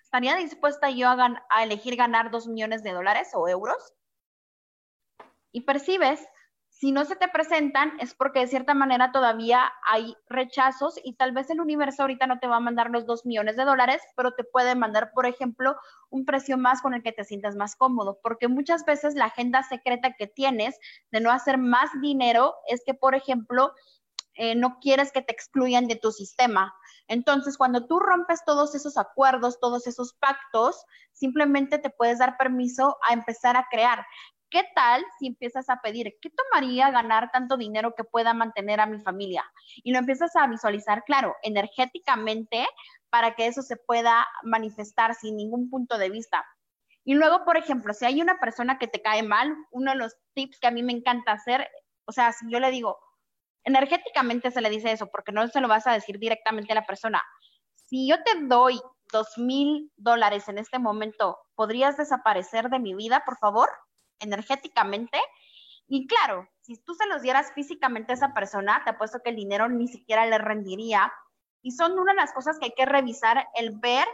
[0.00, 3.94] ¿estaría dispuesta yo a, elegir ganar dos millones de dólares o euros?
[5.52, 6.26] Y percibes,
[6.78, 11.32] si no se te presentan es porque de cierta manera todavía hay rechazos y tal
[11.32, 14.32] vez el universo ahorita no te va a mandar los dos millones de dólares, pero
[14.32, 15.76] te puede mandar, por ejemplo,
[16.10, 19.62] un precio más con el que te sientas más cómodo, porque muchas veces la agenda
[19.62, 20.78] secreta que tienes
[21.10, 23.72] de no hacer más dinero es que, por ejemplo,
[24.34, 26.74] eh, no quieres que te excluyan de tu sistema.
[27.08, 32.98] Entonces, cuando tú rompes todos esos acuerdos, todos esos pactos, simplemente te puedes dar permiso
[33.08, 34.04] a empezar a crear.
[34.56, 38.86] ¿Qué tal si empiezas a pedir, qué tomaría ganar tanto dinero que pueda mantener a
[38.86, 39.44] mi familia?
[39.84, 42.66] Y lo empiezas a visualizar, claro, energéticamente,
[43.10, 46.42] para que eso se pueda manifestar sin ningún punto de vista.
[47.04, 50.16] Y luego, por ejemplo, si hay una persona que te cae mal, uno de los
[50.32, 51.68] tips que a mí me encanta hacer,
[52.06, 52.98] o sea, si yo le digo,
[53.62, 56.86] energéticamente se le dice eso, porque no se lo vas a decir directamente a la
[56.86, 57.22] persona.
[57.74, 58.80] Si yo te doy
[59.12, 63.68] dos mil dólares en este momento, ¿podrías desaparecer de mi vida, por favor?
[64.20, 65.18] Energéticamente.
[65.88, 69.36] Y claro, si tú se los dieras físicamente a esa persona, te apuesto que el
[69.36, 71.12] dinero ni siquiera le rendiría.
[71.62, 74.06] Y son una de las cosas que hay que revisar, el ver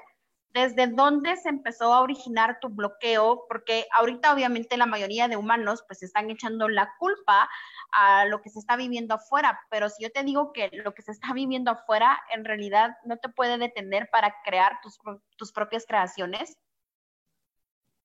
[0.52, 5.82] desde dónde se empezó a originar tu bloqueo, porque ahorita obviamente la mayoría de humanos
[5.86, 7.48] pues están echando la culpa
[7.92, 11.02] a lo que se está viviendo afuera, pero si yo te digo que lo que
[11.02, 14.98] se está viviendo afuera en realidad no te puede detener para crear tus,
[15.36, 16.58] tus propias creaciones.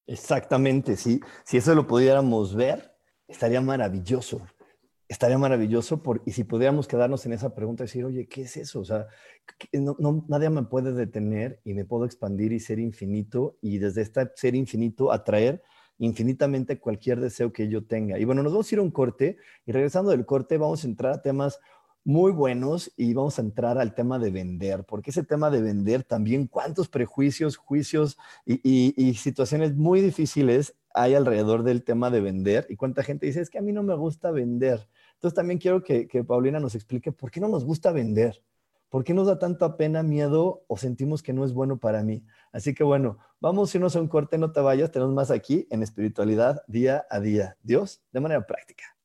[0.07, 1.19] Exactamente, sí.
[1.43, 2.95] Si eso lo pudiéramos ver,
[3.27, 4.41] estaría maravilloso
[5.07, 8.57] estaría maravilloso por, y si pudiéramos quedarnos en esa pregunta y decir, oye, ¿qué es
[8.57, 8.81] eso?
[8.81, 9.07] O sea,
[9.71, 14.29] no, nadie me puede detener y me puedo expandir y ser infinito y desde este
[14.35, 15.61] ser infinito atraer
[15.99, 18.19] infinitamente cualquier deseo que yo tenga.
[18.19, 20.87] Y bueno, nos vamos a ir a un corte y regresando del corte vamos a
[20.87, 21.59] entrar a temas
[22.07, 26.05] muy buenos y vamos a entrar al tema de vender, porque ese tema de vender
[26.05, 32.77] también, cuántos prejuicios, juicios y, situaciones muy difíciles hay alrededor del tema de vender y
[32.77, 34.87] cuánta gente dice, es que a mí no me gusta vender.
[35.15, 38.41] Entonces también quiero que, Paulina nos explique por qué no nos gusta vender,
[38.87, 42.23] por qué nos da tanta pena, miedo o sentimos que no es bueno para mí.
[42.53, 45.67] Así que bueno, vamos a irnos a un corte, no te vayas, tenemos más aquí
[45.71, 47.57] en espiritualidad día a día.
[47.63, 48.96] Dios, de manera práctica.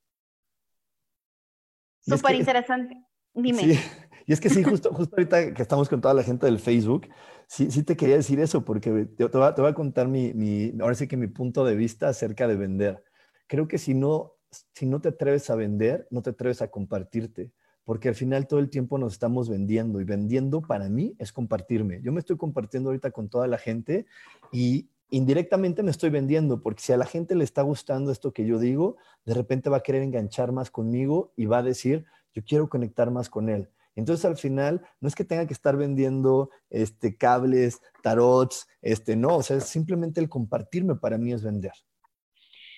[2.02, 3.04] Súper interesante.
[3.34, 3.60] Dime.
[3.60, 3.78] Sí,
[4.26, 7.08] y es que sí, justo, justo ahorita que estamos con toda la gente del Facebook,
[7.46, 10.34] sí, sí te quería decir eso, porque te, voy, a, te voy a contar mi,
[10.34, 13.02] mi, ahora sí que mi punto de vista acerca de vender.
[13.46, 14.34] Creo que si no
[14.74, 17.50] si no te atreves a vender, no te atreves a compartirte,
[17.84, 22.00] porque al final todo el tiempo nos estamos vendiendo y vendiendo para mí es compartirme.
[22.02, 24.06] Yo me estoy compartiendo ahorita con toda la gente
[24.52, 28.46] y indirectamente me estoy vendiendo, porque si a la gente le está gustando esto que
[28.46, 32.42] yo digo, de repente va a querer enganchar más conmigo y va a decir, yo
[32.42, 33.68] quiero conectar más con él.
[33.94, 39.36] Entonces al final no es que tenga que estar vendiendo este cables, tarots, este no,
[39.36, 41.74] o sea, simplemente el compartirme para mí es vender.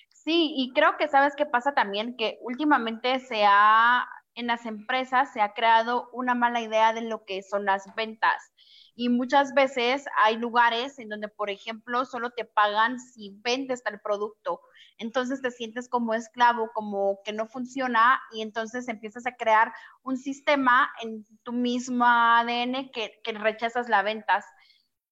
[0.09, 5.33] Sí, y creo que sabes qué pasa también, que últimamente se ha, en las empresas
[5.33, 8.53] se ha creado una mala idea de lo que son las ventas.
[8.97, 14.01] Y muchas veces hay lugares en donde, por ejemplo, solo te pagan si vendes tal
[14.01, 14.61] producto.
[14.99, 20.17] Entonces te sientes como esclavo, como que no funciona y entonces empiezas a crear un
[20.17, 24.45] sistema en tu mismo ADN que, rechazas las ventas.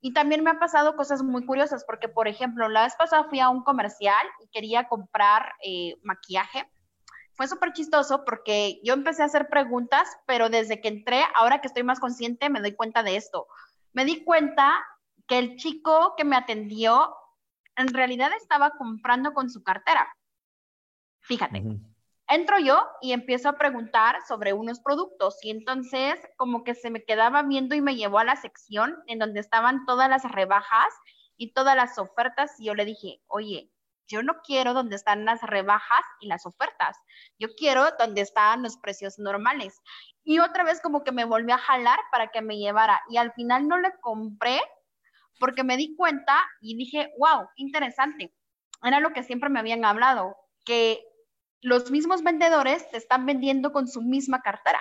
[0.01, 3.41] Y también me han pasado cosas muy curiosas, porque, por ejemplo, la vez pasada fui
[3.41, 6.69] a un comercial y quería comprar eh, maquillaje.
[7.35, 11.67] Fue súper chistoso porque yo empecé a hacer preguntas, pero desde que entré, ahora que
[11.69, 13.47] estoy más consciente, me doy cuenta de esto.
[13.93, 14.85] Me di cuenta
[15.27, 17.15] que el chico que me atendió
[17.77, 20.13] en realidad estaba comprando con su cartera.
[21.21, 21.63] Fíjate.
[22.29, 27.05] Entro yo y empiezo a preguntar sobre unos productos y entonces como que se me
[27.05, 30.95] quedaba viendo y me llevó a la sección en donde estaban todas las rebajas
[31.37, 33.71] y todas las ofertas y yo le dije, oye,
[34.07, 36.97] yo no quiero donde están las rebajas y las ofertas,
[37.39, 39.81] yo quiero donde están los precios normales.
[40.25, 43.33] Y otra vez como que me volvió a jalar para que me llevara y al
[43.33, 44.61] final no le compré
[45.41, 48.33] porque me di cuenta y dije, wow, interesante.
[48.83, 51.01] Era lo que siempre me habían hablado, que
[51.61, 54.81] los mismos vendedores te están vendiendo con su misma cartera.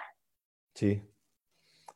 [0.76, 1.02] Sí.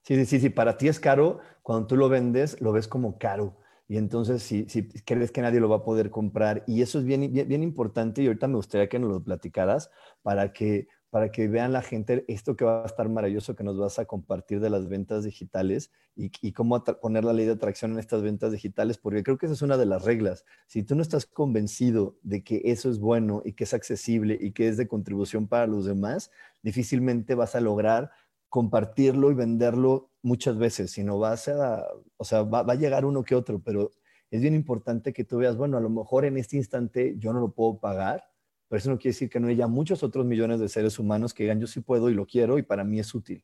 [0.02, 3.58] Sí, sí, sí, para ti es caro, cuando tú lo vendes, lo ves como caro.
[3.88, 7.06] Y entonces, si, si crees que nadie lo va a poder comprar, y eso es
[7.06, 11.32] bien, bien, bien importante, y ahorita me gustaría que nos lo platicaras para que para
[11.32, 14.60] que vean la gente esto que va a estar maravilloso que nos vas a compartir
[14.60, 18.98] de las ventas digitales y, cómo poner la ley de atracción en estas ventas digitales,
[18.98, 20.44] porque creo que esa es una de las reglas.
[20.68, 24.52] Si tú no estás convencido de que eso es bueno y que es accesible y
[24.52, 26.32] que es de contribución para los demás,
[26.64, 28.12] difícilmente vas a lograr
[28.50, 33.24] compartirlo y venderlo muchas veces, sino vas a, o sea, va, va a llegar uno
[33.24, 33.90] que otro, pero
[34.32, 37.40] es bien importante que tú veas, bueno, a lo mejor en este instante yo no
[37.40, 38.26] lo puedo pagar,
[38.68, 41.44] pero eso no quiere decir que no haya muchos otros millones de seres humanos que
[41.44, 43.44] digan yo sí puedo y lo quiero y para mí es útil.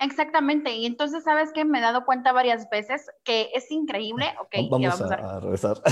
[0.00, 4.26] Exactamente, y entonces sabes que me he dado cuenta varias veces que es increíble.
[4.46, 5.82] Okay, vamos, a, a, regresar.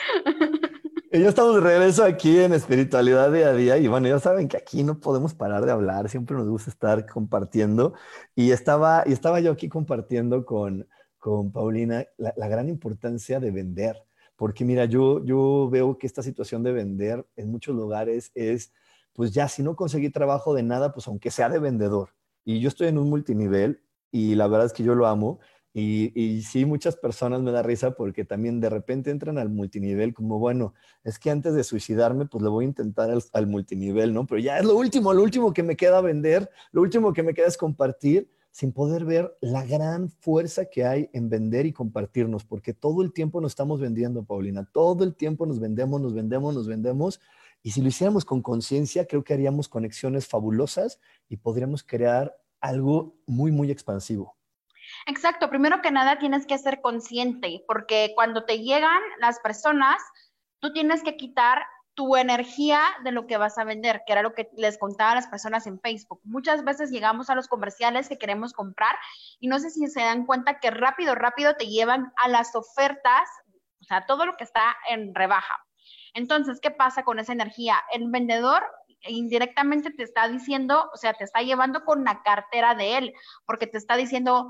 [1.12, 4.48] y ya estamos de regreso aquí en Espiritualidad Día a Día y bueno, ya saben
[4.48, 7.94] que aquí no podemos parar de hablar, siempre nos gusta estar compartiendo
[8.34, 13.50] y estaba, y estaba yo aquí compartiendo con, con Paulina la, la gran importancia de
[13.50, 14.02] vender
[14.40, 18.72] porque mira, yo, yo veo que esta situación de vender en muchos lugares es,
[19.12, 22.14] pues ya, si no conseguí trabajo de nada, pues aunque sea de vendedor.
[22.42, 25.40] Y yo estoy en un multinivel y la verdad es que yo lo amo.
[25.74, 30.14] Y, y, sí, muchas personas me da risa porque también de repente entran al multinivel
[30.14, 30.72] como, bueno,
[31.04, 34.26] es que antes de suicidarme, pues le voy a intentar al, al multinivel, ¿no?
[34.26, 37.34] Pero ya es lo último, lo último que me queda vender, lo último que me
[37.34, 42.44] queda es compartir sin poder ver la gran fuerza que hay en vender y compartirnos,
[42.44, 46.54] porque todo el tiempo nos estamos vendiendo, Paulina, todo el tiempo nos vendemos, nos vendemos,
[46.54, 47.20] nos vendemos,
[47.62, 53.16] y si lo hiciéramos con conciencia, creo que haríamos conexiones fabulosas y podríamos crear algo
[53.26, 54.36] muy, muy expansivo.
[55.06, 60.00] Exacto, primero que nada tienes que ser consciente, porque cuando te llegan las personas,
[60.58, 61.62] tú tienes que quitar
[61.94, 65.14] tu energía de lo que vas a vender, que era lo que les contaba a
[65.16, 66.20] las personas en Facebook.
[66.24, 68.96] Muchas veces llegamos a los comerciales que queremos comprar
[69.38, 73.28] y no sé si se dan cuenta que rápido, rápido te llevan a las ofertas,
[73.80, 75.56] o sea, todo lo que está en rebaja.
[76.14, 77.76] Entonces, ¿qué pasa con esa energía?
[77.92, 78.62] El vendedor
[79.02, 83.14] indirectamente te está diciendo, o sea, te está llevando con la cartera de él,
[83.46, 84.48] porque te está diciendo,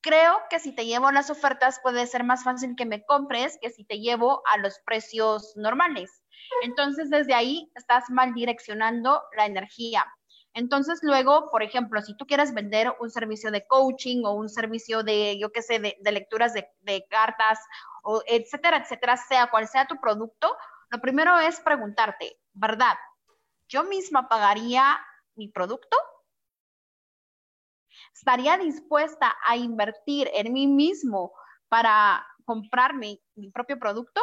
[0.00, 3.70] creo que si te llevo las ofertas puede ser más fácil que me compres que
[3.70, 6.21] si te llevo a los precios normales.
[6.62, 10.04] Entonces, desde ahí estás mal direccionando la energía.
[10.54, 15.02] Entonces, luego, por ejemplo, si tú quieres vender un servicio de coaching o un servicio
[15.02, 17.58] de, yo qué sé, de, lecturas de, de, cartas,
[18.02, 20.54] o etcétera, etcétera, sea cual sea tu producto,
[20.90, 22.96] lo primero es preguntarte, ¿verdad?
[23.68, 25.00] ¿Yo misma pagaría
[25.36, 25.96] mi producto?
[28.14, 31.32] ¿Estaría dispuesta a invertir en mí mismo
[31.68, 34.20] para comprarme mi propio producto?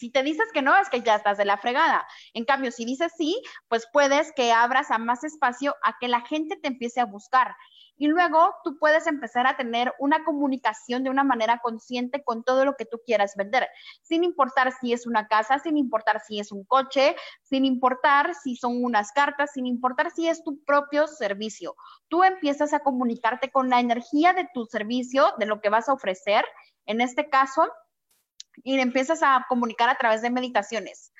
[0.00, 2.08] Si te dices que no, es que ya estás de la fregada.
[2.32, 6.22] En cambio, si dices sí, pues puedes que abras a más espacio a que la
[6.22, 7.54] gente te empiece a buscar.
[7.98, 12.64] Y luego tú puedes empezar a tener una comunicación de una manera consciente con todo
[12.64, 13.68] lo que tú quieras vender,
[14.00, 18.56] sin importar si es una casa, sin importar si es un coche, sin importar si
[18.56, 21.76] son unas cartas, sin importar si es tu propio servicio.
[22.08, 25.92] Tú empiezas a comunicarte con la energía de tu servicio, de lo que vas a
[25.92, 26.46] ofrecer.
[26.86, 27.68] En este caso,
[28.62, 31.12] y empiezas a comunicar a través de meditaciones.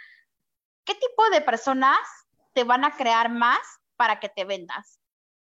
[0.85, 1.99] ¿Qué tipo de personas
[2.55, 3.61] te van a crear más
[3.97, 5.01] para que te vendas?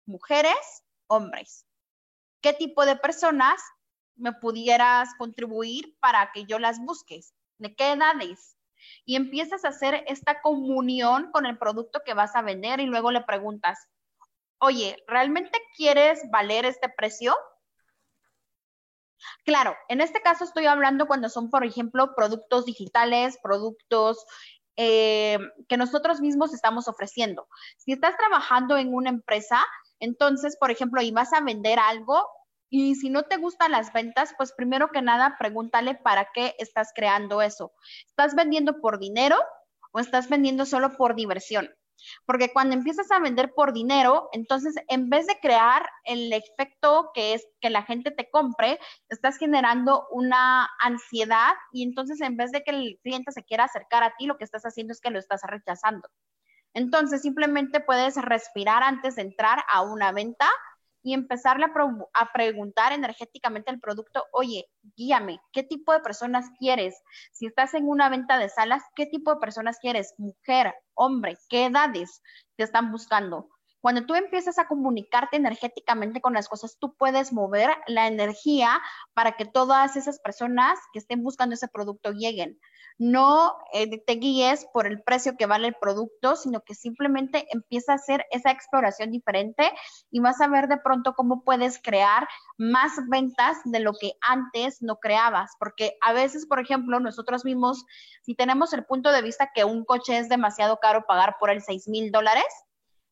[0.07, 0.85] ¿Mujeres?
[1.07, 1.67] ¿Hombres?
[2.41, 3.63] ¿Qué tipo de personas
[4.17, 7.35] me pudieras contribuir para que yo las busques?
[7.59, 8.57] ¿De qué edades?
[9.05, 13.11] Y empiezas a hacer esta comunión con el producto que vas a vender y luego
[13.11, 13.87] le preguntas,
[14.59, 17.37] oye, ¿realmente quieres valer este precio?
[19.45, 24.25] Claro, en este caso estoy hablando cuando son, por ejemplo, productos digitales, productos
[24.77, 25.39] eh,
[25.69, 27.49] que nosotros mismos estamos ofreciendo.
[27.79, 29.65] Si estás trabajando en una empresa,
[30.01, 32.25] entonces, por ejemplo, y vas a vender algo,
[32.71, 36.93] y si no te gustan las ventas, pues primero que nada, pregúntale para qué estás
[36.95, 37.73] creando eso.
[38.07, 39.37] ¿Estás vendiendo por dinero
[39.93, 41.71] o estás vendiendo solo por diversión?
[42.25, 47.35] Porque cuando empiezas a vender por dinero, entonces en vez de crear el efecto que
[47.35, 48.79] es que la gente te compre,
[49.09, 54.03] estás generando una ansiedad y entonces en vez de que el cliente se quiera acercar
[54.03, 56.09] a ti, lo que estás haciendo es que lo estás rechazando.
[56.75, 60.49] Entonces simplemente puedes respirar antes de entrar a una venta
[61.03, 67.01] y empezarle a, preguntar energéticamente al producto, oye, guíame, ¿qué tipo de personas quieres?
[67.33, 70.15] Si estás en una venta de salas, ¿qué tipo de personas quieres?
[70.19, 72.23] Mujer, hombre, ¿qué edades
[72.57, 73.49] te están buscando?
[73.81, 78.81] Cuando tú empiezas a comunicarte energéticamente con las cosas, tú puedes mover la energía
[79.15, 82.59] para que todas esas personas que estén buscando ese producto lleguen
[82.99, 87.93] no eh, te guíes por el precio que vale el producto, sino que simplemente empieza
[87.93, 89.71] a hacer esa exploración diferente
[90.11, 94.83] y vas a ver de pronto cómo puedes crear más ventas de lo que antes
[94.83, 95.53] no creabas.
[95.61, 97.85] Porque a veces, por ejemplo, nosotros mismos,
[98.23, 101.63] si tenemos el punto de vista que un coche es demasiado caro pagar por el
[101.63, 102.47] 6 mil dólares,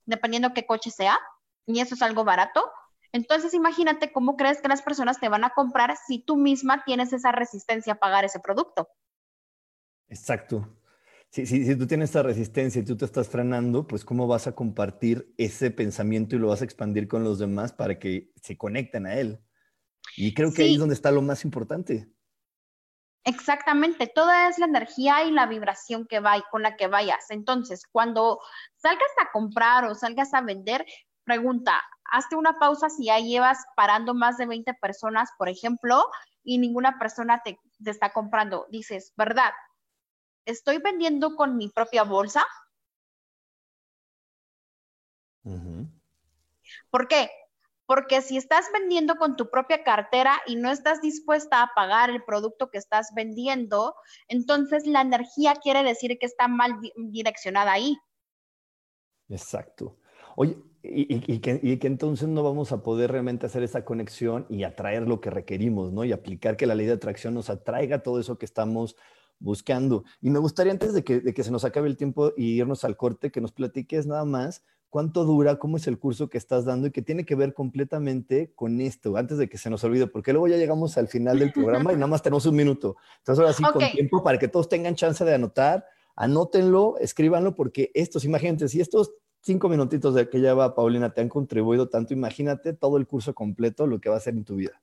[0.05, 1.18] dependiendo qué coche sea,
[1.64, 2.70] y eso es algo barato,
[3.12, 7.14] entonces, imagínate cómo crees que las personas te van a comprar si tú misma tienes
[7.14, 8.89] esa resistencia a pagar ese producto.
[10.09, 10.68] Exacto.
[11.30, 14.54] Si, si, tú tienes esta resistencia y tú te estás frenando, pues cómo vas a
[14.54, 19.07] compartir ese pensamiento y lo vas a expandir con los demás para que se conecten
[19.07, 19.40] a él.
[20.16, 22.09] Y creo que ahí es donde está lo más importante.
[23.24, 27.30] Exactamente, toda es la energía y la vibración que va con la que vayas.
[27.30, 28.38] Entonces, cuando
[28.76, 30.86] salgas a comprar o salgas a vender,
[31.24, 36.04] pregunta, hazte una pausa si ya llevas parando más de 20 personas, por ejemplo,
[36.44, 38.66] y ninguna persona te, te está comprando.
[38.70, 39.52] Dices, ¿verdad?
[40.47, 42.44] ¿Estoy vendiendo con mi propia bolsa?
[46.90, 47.30] ¿Por qué?
[47.86, 52.24] Porque si estás vendiendo con tu propia cartera y no estás dispuesta a pagar el
[52.24, 53.94] producto que estás vendiendo,
[54.26, 57.97] entonces la energía quiere decir que está mal direccionada ahí.
[59.28, 59.99] Exacto.
[60.34, 64.64] Oye, y, que, y, que, entonces no vamos a poder realmente hacer esa conexión y
[64.64, 66.05] atraer lo que requerimos, ¿no?
[66.05, 68.97] Y aplicar que la ley de atracción nos atraiga todo eso que estamos
[69.39, 70.05] buscando.
[70.20, 73.30] Y me gustaría antes de que, se nos acabe el tiempo y irnos al corte,
[73.30, 76.91] que nos platiques nada más cuánto dura, cómo es el curso que estás dando y
[76.91, 80.49] que tiene que ver completamente con esto, antes de que se nos olvide, porque luego
[80.49, 82.97] ya llegamos al final del programa y nada más tenemos un minuto.
[83.18, 85.84] Entonces ahora sí, con tiempo para que todos tengan chance de anotar,
[86.14, 89.12] anótenlo, escríbanlo, porque estos, imagínense, si estos
[89.43, 93.87] cinco minutitos de que lleva Paulina te han contribuido tanto, imagínate todo el curso completo,
[93.87, 94.80] lo que va a ser en tu vida.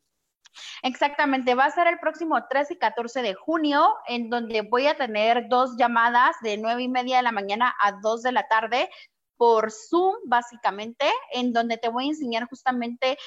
[0.82, 4.96] Exactamente, va a ser el próximo 13 y 14 de junio, en donde voy a
[4.96, 8.90] tener dos llamadas de nueve y media de la mañana a 2 de la tarde
[9.38, 13.18] por Zoom, básicamente, en donde te voy a enseñar justamente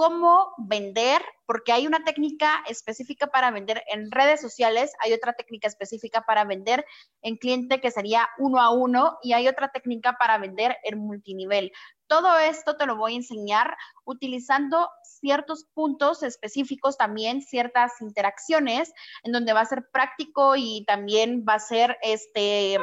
[0.00, 5.68] cómo vender, porque hay una técnica específica para vender en redes sociales, hay otra técnica
[5.68, 6.86] específica para vender
[7.20, 11.70] en cliente que sería uno a uno y hay otra técnica para vender en multinivel.
[12.06, 14.88] Todo esto te lo voy a enseñar utilizando
[15.20, 18.92] ciertos puntos específicos también, ciertas interacciones,
[19.22, 22.78] en donde va a ser práctico y también va a ser, este,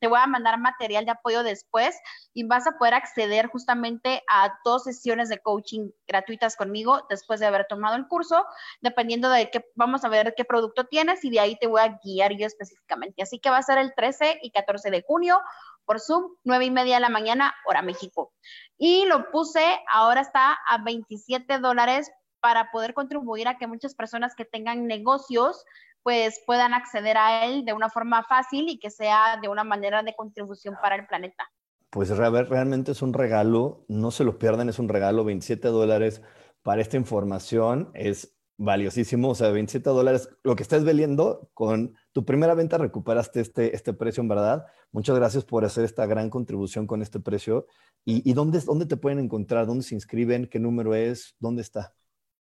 [0.00, 1.96] te voy a mandar material de apoyo después
[2.34, 7.46] y vas a poder acceder justamente a dos sesiones de coaching gratuitas conmigo después de
[7.46, 8.44] haber tomado el curso,
[8.80, 11.98] dependiendo de qué, vamos a ver qué producto tienes y de ahí te voy a
[12.04, 13.22] guiar yo específicamente.
[13.22, 15.40] Así que va a ser el 13 y 14 de junio
[15.86, 18.32] por Zoom, 9 y media de la mañana, hora México.
[18.76, 22.10] Y lo puse, ahora está a 27 dólares
[22.40, 25.64] para poder contribuir a que muchas personas que tengan negocios
[26.02, 30.04] pues puedan acceder a él de una forma fácil y que sea de una manera
[30.04, 31.50] de contribución para el planeta.
[31.90, 36.22] Pues realmente es un regalo, no se lo pierdan, es un regalo, 27 dólares
[36.62, 42.24] para esta información, es valiosísimo, o sea, 27 dólares, lo que estás vendiendo con tu
[42.24, 44.66] primera venta recuperaste este, este precio, en verdad.
[44.92, 47.66] Muchas gracias por hacer esta gran contribución con este precio.
[48.04, 49.66] ¿Y, dónde, dónde te pueden encontrar?
[49.66, 50.46] ¿Dónde se inscriben?
[50.46, 51.34] ¿Qué número es?
[51.38, 51.94] ¿Dónde está?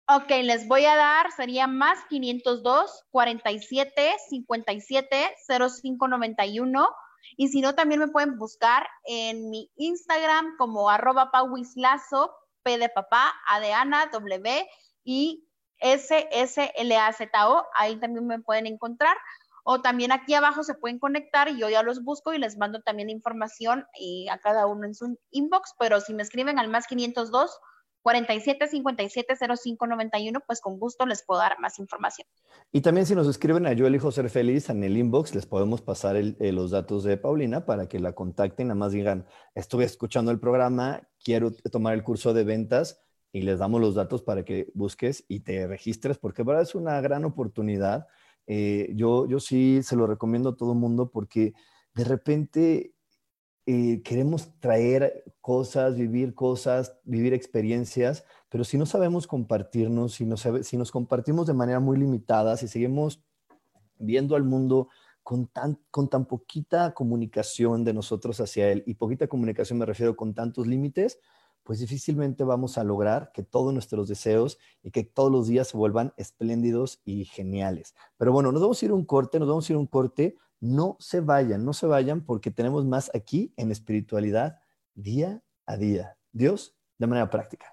[0.10, 6.90] Ok, les voy a dar, sería más 502 47 57 05 91.
[7.38, 12.32] Y si no, también me pueden buscar en mi Instagram como arroba pauislazo,
[12.64, 14.68] P de papá, A de Ana, W
[15.06, 15.48] y
[15.84, 19.16] S-S-L-A-Z-O, ahí también me pueden encontrar.
[19.66, 22.82] o también aquí abajo se pueden conectar y yo ya los busco y les mando
[22.82, 26.86] también información y a cada uno en su inbox, pero si me escriben al más
[26.88, 27.60] 502
[28.04, 32.28] 47 57 05 91, pues con gusto les puedo dar más información.
[32.72, 35.82] Y también si nos escriben a Yo elijo ser feliz en el inbox, les podemos
[35.82, 39.26] pasar eh, los datos de Paulina para que la contacten, nada más digan,
[39.56, 43.02] estuve escuchando el programa, quiero tomar el curso de ventas
[43.34, 47.02] y les damos los datos para que busques y te registres, porque verdad es una
[47.02, 48.08] gran oportunidad.
[48.46, 51.54] Eh, yo, yo sí se lo recomiendo a todo el mundo porque
[51.96, 52.94] de repente
[53.66, 60.30] eh, queremos traer cosas, vivir cosas, vivir experiencias, pero si no sabemos compartirnos, si,
[60.62, 63.24] si nos compartimos de manera muy limitada, si seguimos
[63.98, 64.90] viendo al mundo
[65.24, 70.16] con tan, con tan poquita comunicación de nosotros hacia él, y poquita comunicación me refiero
[70.16, 71.20] con tantos límites,
[71.64, 75.78] pues difícilmente vamos a lograr que todos nuestros deseos y que todos los días se
[75.78, 77.96] vuelvan espléndidos y geniales.
[78.18, 79.88] Pero bueno, nos vamos a ir a un corte, nos vamos a ir a un
[79.88, 84.60] corte no se vayan, no se vayan porque tenemos más aquí en espiritualidad
[84.96, 86.18] día a día.
[86.32, 87.73] Dios de manera práctica.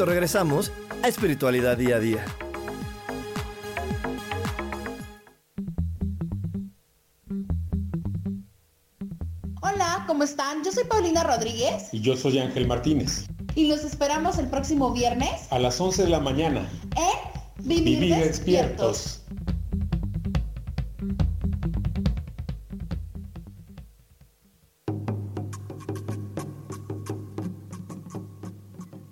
[0.00, 0.72] Momento regresamos
[1.02, 2.24] a Espiritualidad Día a Día.
[9.60, 10.64] Hola, ¿cómo están?
[10.64, 11.92] Yo soy Paulina Rodríguez.
[11.92, 13.26] Y yo soy Ángel Martínez.
[13.54, 15.48] Y los esperamos el próximo viernes.
[15.50, 16.66] A las 11 de la mañana.
[16.96, 19.19] En Vivir, despiertos.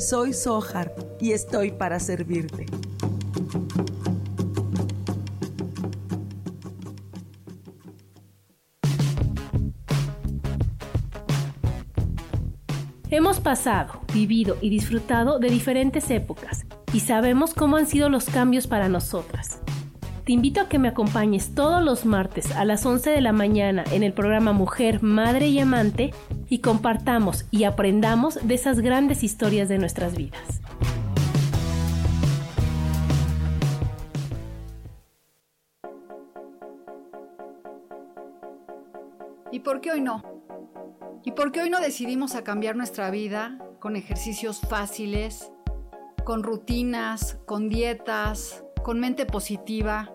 [0.00, 2.66] soy Sohar y estoy para servirte.
[13.10, 18.66] Hemos pasado, vivido y disfrutado de diferentes épocas y sabemos cómo han sido los cambios
[18.66, 19.59] para nosotras.
[20.30, 23.82] Te invito a que me acompañes todos los martes a las 11 de la mañana
[23.90, 26.14] en el programa Mujer, Madre y Amante
[26.48, 30.60] y compartamos y aprendamos de esas grandes historias de nuestras vidas.
[39.50, 40.22] ¿Y por qué hoy no?
[41.24, 45.50] ¿Y por qué hoy no decidimos cambiar nuestra vida con ejercicios fáciles,
[46.24, 50.14] con rutinas, con dietas, con mente positiva?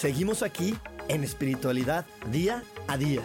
[0.00, 0.74] Seguimos aquí
[1.08, 3.20] en espiritualidad día a día.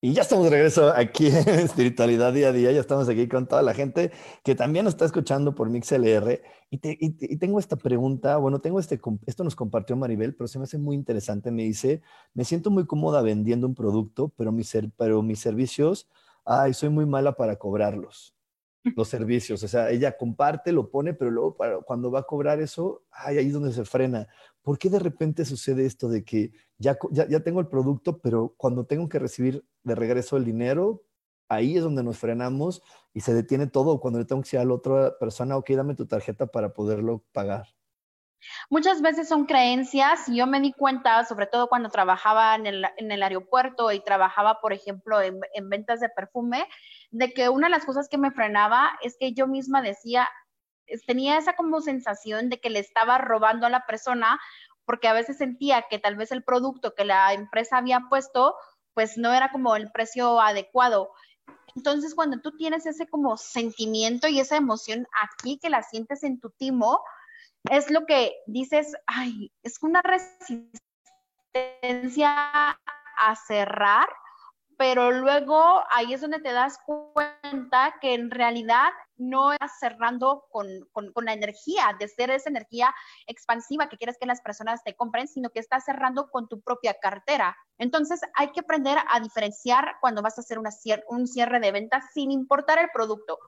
[0.00, 2.72] Y ya estamos de regreso aquí en Espiritualidad Día a Día.
[2.72, 4.12] Ya estamos aquí con toda la gente
[4.42, 6.40] que también nos está escuchando por MixLR.
[6.70, 10.64] Y, y, tengo esta pregunta, bueno, tengo este, esto nos compartió Maribel, pero se me
[10.64, 11.50] hace muy interesante.
[11.50, 12.00] Me dice,
[12.32, 16.08] me siento muy cómoda vendiendo un producto, pero mis, pero mis servicios,
[16.46, 18.39] ay, soy muy mala para cobrarlos
[18.82, 19.62] los servicios.
[19.62, 23.52] O sea, ella comparte, lo pone, pero luego cuando va a cobrar eso, ahí es
[23.52, 24.28] donde se frena.
[24.62, 28.84] ¿Por qué de repente sucede esto de que ya, ya, tengo el producto, pero cuando
[28.86, 31.02] tengo que recibir de regreso el dinero,
[31.48, 34.64] ahí es donde nos frenamos y se detiene todo cuando le tengo que decir a
[34.64, 37.66] la otra persona, ok, dame tu tarjeta para poderlo pagar.
[38.70, 43.92] Muchas veces son creencias yo me di cuenta, sobre todo cuando trabajaba en el, aeropuerto
[43.92, 46.66] y trabajaba, por ejemplo, en, ventas de perfume,
[47.10, 50.28] de que una de las cosas que me frenaba es que yo misma decía,
[51.06, 54.40] tenía esa como sensación de que le estaba robando a la persona
[54.84, 58.56] porque a veces sentía que tal vez el producto que la empresa había puesto,
[58.92, 61.12] pues no era como el precio adecuado.
[61.76, 66.40] Entonces, cuando tú tienes ese como sentimiento y esa emoción aquí que la sientes en
[66.40, 67.00] tu timo,
[67.70, 70.80] es lo que dices, ay, es una resistencia
[73.18, 74.08] a cerrar,
[74.80, 80.64] pero luego ahí es donde te das cuenta que en realidad no estás cerrando con,
[81.22, 82.94] la energía, de ser esa energía
[83.26, 86.94] expansiva que quieres que las personas te compren, sino que estás cerrando con tu propia
[86.94, 87.54] cartera.
[87.76, 92.30] Entonces hay que aprender a diferenciar cuando vas a hacer un cierre de ventas sin
[92.30, 93.38] importar el producto.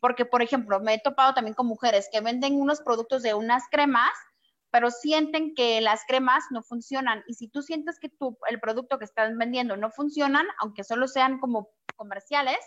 [0.00, 3.62] Porque, por ejemplo, me he topado también con mujeres que venden unos productos de unas
[3.70, 4.12] cremas
[4.74, 7.22] pero sienten que las cremas no funcionan.
[7.28, 11.06] Y si tú sientes que tu, el producto que estás vendiendo no funcionan, aunque solo
[11.06, 12.58] sean como comerciales,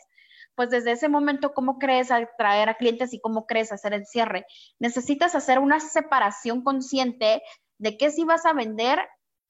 [0.55, 4.45] pues desde ese momento, ¿cómo crees atraer a clientes y cómo crees hacer el cierre?
[4.79, 7.43] Necesitas hacer una separación consciente
[7.77, 8.99] de qué sí vas a vender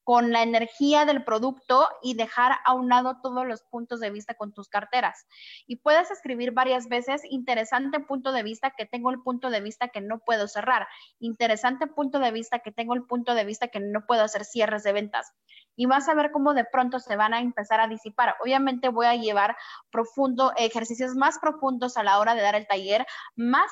[0.07, 4.35] con la energía del producto y dejar a un lado todos los puntos de vista
[4.35, 5.27] con tus carteras.
[5.67, 9.89] Y puedes escribir varias veces, interesante punto de vista que tengo el punto de vista
[9.89, 10.87] que no puedo cerrar,
[11.19, 14.83] interesante punto de vista que tengo el punto de vista que no puedo hacer cierres
[14.83, 15.33] de ventas.
[15.75, 18.35] Y vas a ver cómo de pronto se van a empezar a disipar.
[18.41, 19.57] Obviamente voy a llevar
[19.91, 23.05] profundo, ejercicios más profundos a la hora de dar el taller,
[23.35, 23.69] más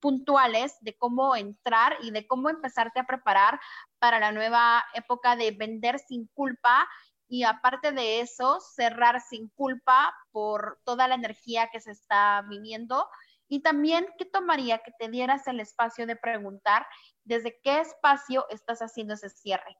[0.00, 3.60] puntuales de cómo entrar y de cómo empezarte a preparar
[3.98, 6.88] para la nueva época de vender sin culpa
[7.28, 13.06] y aparte de eso, cerrar sin culpa por toda la energía que se está viviendo.
[13.48, 16.86] Y también, ¿qué tomaría que te dieras el espacio de preguntar
[17.24, 19.76] desde qué espacio estás haciendo ese cierre?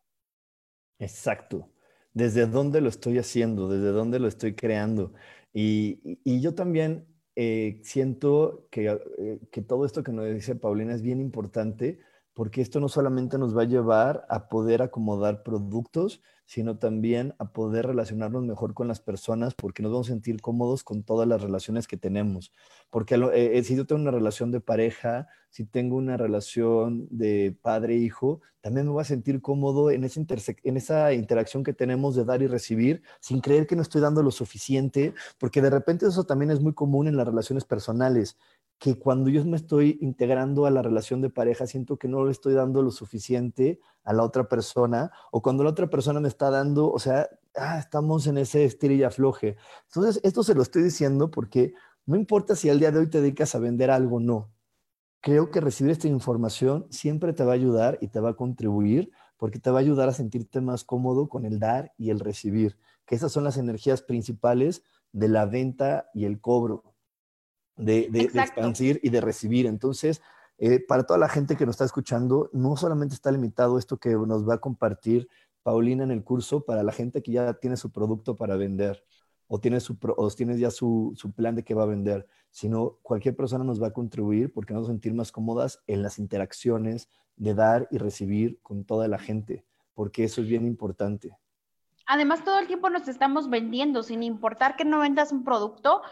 [0.99, 1.71] Exacto.
[2.12, 3.69] ¿Desde dónde lo estoy haciendo?
[3.69, 5.12] ¿Desde dónde lo estoy creando?
[5.53, 7.07] Y, y yo también
[7.37, 11.99] eh, siento que, eh, que, todo esto que nos dice Paulina es bien importante
[12.32, 17.53] porque esto no solamente nos va a llevar a poder acomodar productos, sino también a
[17.53, 21.42] poder relacionarnos mejor con las personas porque nos vamos a sentir cómodos con todas las
[21.42, 22.53] relaciones que tenemos.
[22.90, 28.40] Porque eh, si yo tengo una relación de pareja, si tengo una relación de padre-hijo,
[28.61, 30.20] también me voy a sentir cómodo en esa,
[30.62, 34.22] en esa interacción que tenemos de dar y recibir sin creer que no estoy dando
[34.22, 38.36] lo suficiente, porque de repente eso también es muy común en las relaciones personales
[38.79, 42.33] que cuando yo me estoy integrando a la relación de pareja, siento que no le
[42.33, 46.51] estoy dando lo suficiente a la otra persona, o cuando la otra persona me está
[46.51, 49.57] dando, o sea, ah, estamos en ese estirilla floje.
[49.87, 51.75] Entonces, esto se lo estoy diciendo porque
[52.07, 54.51] no importa si al día de hoy te dedicas a vender algo o no.
[55.20, 59.11] Creo que recibir esta información siempre te va a ayudar y te va a contribuir
[59.39, 62.77] porque te va a ayudar a sentirte más cómodo con el dar y el recibir,
[63.07, 66.93] que esas son las energías principales de la venta y el cobro
[67.77, 69.66] de, expandir y de recibir.
[69.66, 70.22] Entonces,
[70.59, 74.11] eh, para toda la gente que nos está escuchando, no solamente está limitado esto que
[74.11, 75.29] nos va a compartir
[75.62, 79.03] Paulina en el curso para la gente que ya tiene su producto para vender
[79.47, 82.99] o tiene, su, o tiene ya su, su, plan de que va a vender, sino
[83.03, 86.18] cualquier persona nos va a contribuir porque nos vamos a sentir más cómodas en las
[86.18, 89.64] interacciones de dar y recibir con toda la gente,
[89.95, 91.37] porque eso es bien importante.
[92.07, 96.03] Además, todo el tiempo nos estamos vendiendo, sin importar que no vendas un producto,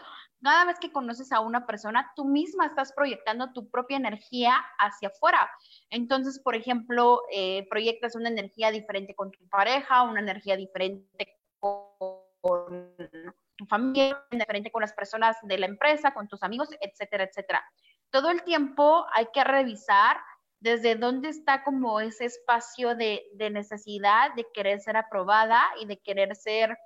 [0.43, 5.09] cada vez que conoces a una persona, tú misma estás proyectando tu propia energía hacia
[5.09, 5.51] afuera.
[5.91, 12.97] Entonces, por ejemplo, eh, proyectas una energía diferente con tu pareja, una energía diferente con
[13.57, 17.65] tu familia, diferente con las personas de la empresa, con tus amigos, etcétera, etcétera.
[18.11, 20.17] Todo el tiempo hay que revisar
[20.59, 25.99] desde dónde está como ese espacio de, de necesidad de querer ser aprobada y de
[25.99, 26.77] querer ser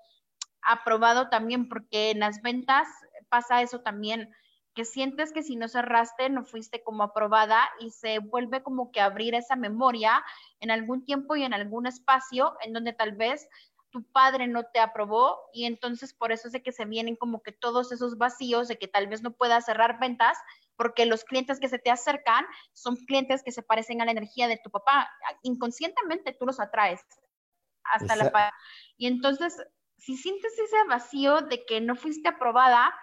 [0.67, 2.89] aprobado también, porque en las ventas
[3.29, 4.31] pasa eso también,
[4.75, 9.01] que sientes que si no cerraste no fuiste como aprobada y se vuelve como que
[9.01, 10.23] abrir esa memoria
[10.61, 13.49] en algún tiempo y en algún espacio en donde tal vez
[13.91, 17.43] tu padre no te aprobó y entonces por eso es de que se vienen como
[17.43, 20.37] que todos esos vacíos de que tal vez no puedas cerrar ventas
[20.77, 22.45] porque los clientes que se te acercan
[22.75, 25.09] son clientes que se parecen a la energía de tu papá.
[25.43, 27.01] Inconscientemente tú los atraes
[27.85, 28.53] hasta la...
[28.99, 29.57] Y entonces,
[29.99, 32.94] si sientes ese vacío de que no fuiste aprobada,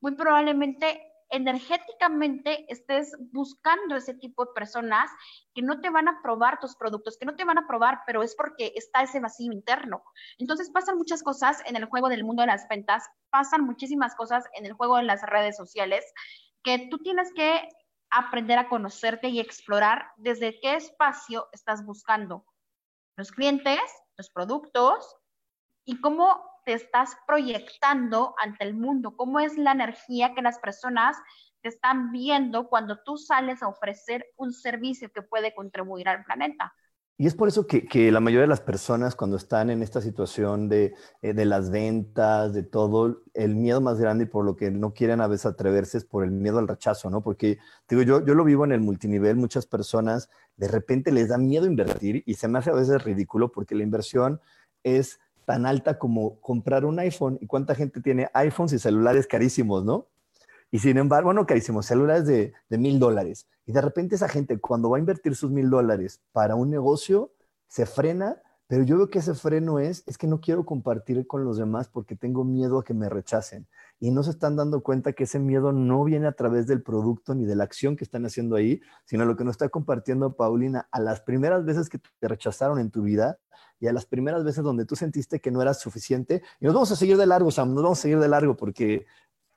[0.00, 5.10] muy probablemente energéticamente estés buscando ese tipo de personas
[5.54, 8.22] que no te van a probar tus productos, que no te van a probar, pero
[8.22, 10.04] es porque está ese vacío interno.
[10.38, 14.44] Entonces pasan muchas cosas en el juego del mundo de las ventas, pasan muchísimas cosas
[14.52, 16.04] en el juego de las redes sociales
[16.62, 17.66] que tú tienes que
[18.10, 22.44] aprender a conocerte y explorar desde qué espacio estás buscando
[23.16, 23.80] los clientes,
[24.18, 25.16] los productos
[25.84, 31.16] y cómo te estás proyectando ante el mundo, cómo es la energía que las personas
[31.60, 36.72] te están viendo cuando tú sales a ofrecer un servicio que puede contribuir al planeta.
[37.18, 40.68] Y es por eso que, la mayoría de las personas cuando están en esta situación
[40.68, 44.72] de, eh, de, las ventas, de todo, el miedo más grande y por lo que
[44.72, 47.22] no quieren a veces atreverse es por el miedo al rechazo, ¿no?
[47.22, 47.58] Porque,
[47.88, 51.66] digo, yo, yo lo vivo en el multinivel, muchas personas de repente les da miedo
[51.66, 54.40] invertir y se me hace a veces ridículo porque la inversión
[54.82, 57.38] es tan alta como comprar un iPhone.
[57.40, 60.08] ¿Y cuánta gente tiene iPhones y celulares carísimos, no?
[60.70, 63.46] Y sin embargo, bueno, carísimos, celulares de mil dólares.
[63.66, 67.32] Y de repente esa gente cuando va a invertir sus mil dólares para un negocio,
[67.68, 71.44] se frena, pero yo veo que ese freno es, es que no quiero compartir con
[71.44, 73.66] los demás porque tengo miedo a que me rechacen.
[74.02, 77.36] Y no se están dando cuenta que ese miedo no viene a través del producto
[77.36, 80.88] ni de la acción que están haciendo ahí, sino lo que nos está compartiendo Paulina,
[80.90, 83.38] a las primeras veces que te rechazaron en tu vida
[83.78, 86.42] y a las primeras veces donde tú sentiste que no eras suficiente.
[86.58, 89.06] Y nos vamos a seguir de largo, Sam, nos vamos a seguir de largo porque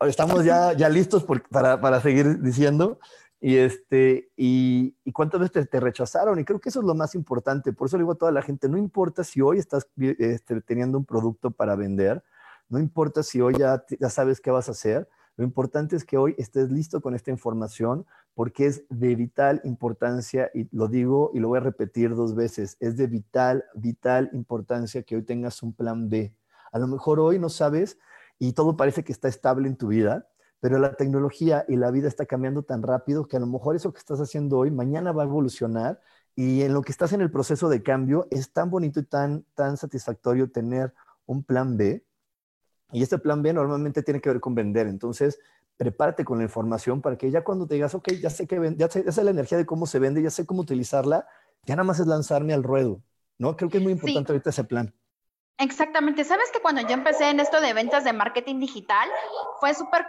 [0.02, 3.00] estamos ya, ya listos para, para seguir diciendo.
[3.42, 6.40] Y, este, y, cuántas veces te, rechazaron.
[6.40, 7.74] Y creo que eso es lo más importante.
[7.74, 11.00] Por eso le digo a toda la gente, no importa si hoy estás este, teniendo
[11.00, 12.24] un producto para vender,
[12.70, 15.08] no importa si hoy ya, ya sabes qué vas a hacer,
[15.38, 20.50] lo importante es que hoy estés listo con esta información porque es de vital importancia,
[20.54, 25.04] y lo digo y lo voy a repetir dos veces, es de vital, vital importancia
[25.04, 26.34] que hoy tengas un plan B.
[26.72, 27.98] A lo mejor hoy no sabes
[28.40, 30.28] y todo parece que está estable en tu vida,
[30.60, 33.94] pero la tecnología y la vida está cambiando tan rápido que a lo mejor eso
[33.94, 36.02] que estás haciendo hoy, mañana va a evolucionar
[36.36, 39.46] y en lo que estás en el proceso de cambio es tan bonito y tan,
[39.54, 40.94] tan satisfactorio tener
[41.26, 42.06] un plan B.
[42.96, 44.88] Y este plan B normalmente tiene que ver con vender.
[44.88, 45.40] Entonces,
[45.76, 48.90] prepárate con la información para que ya cuando te digas, ok, ya sé que ya
[48.90, 51.28] sé, ya sé la energía de cómo se vende, ya sé cómo utilizarla,
[51.66, 53.02] ya nada más es lanzarme al ruedo,
[53.38, 53.58] ¿no?
[53.58, 54.94] Creo que es muy importante ahorita ese plan.
[55.58, 56.24] Exactamente.
[56.24, 59.10] Sabes que cuando yo empecé en esto de ventas de marketing digital,
[59.60, 60.08] fue súper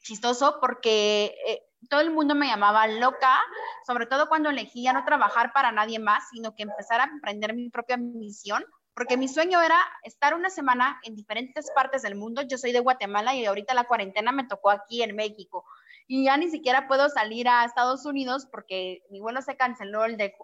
[0.00, 3.40] chistoso porque eh, todo el mundo me llamaba loca,
[3.86, 7.54] sobre todo cuando elegí ya no trabajar para nadie más, sino que empezar a emprender
[7.54, 8.64] mi propia misión,
[8.94, 12.42] porque mi sueño era estar una semana en diferentes partes del mundo.
[12.42, 15.64] Yo soy de Guatemala y ahorita la cuarentena me tocó aquí en México.
[16.06, 20.16] Y ya ni siquiera puedo salir a Estados Unidos porque mi vuelo se canceló, el
[20.16, 20.34] de,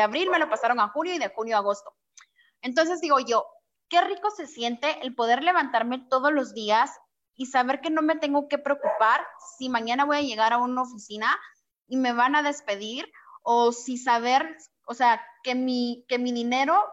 [0.00, 1.94] abril me lo pasaron a junio y de junio a agosto.
[2.62, 3.46] Entonces digo yo,
[3.88, 6.90] qué rico se siente el poder levantarme todos los días
[7.34, 9.24] y saber que no me tengo que preocupar
[9.56, 11.38] si mañana voy a llegar a una oficina
[11.86, 13.10] y me van a despedir
[13.42, 14.56] o si saber,
[14.86, 16.84] o sea, que mi, que mi dinero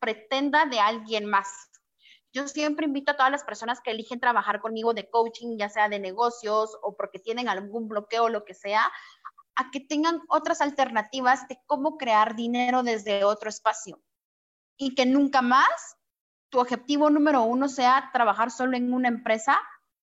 [0.00, 1.70] pretenda de alguien más.
[2.32, 5.88] Yo siempre invito a todas las personas que eligen trabajar conmigo de coaching, ya sea
[5.88, 8.90] de negocios o porque tienen algún bloqueo o lo que sea,
[9.56, 14.00] a que tengan otras alternativas de cómo crear dinero desde otro espacio.
[14.76, 15.96] Y que nunca más
[16.50, 19.60] tu objetivo número uno sea trabajar solo en una empresa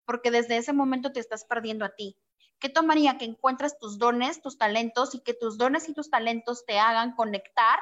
[0.04, 2.16] porque desde ese momento te estás perdiendo a ti.
[2.58, 6.64] ¿Qué tomaría que encuentres tus dones, tus talentos y que tus dones y tus talentos
[6.66, 7.78] te hagan conectar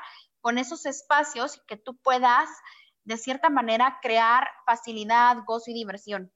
[0.46, 2.48] con esos espacios y que tú puedas,
[3.02, 6.32] de cierta manera, crear facilidad, gozo y diversión?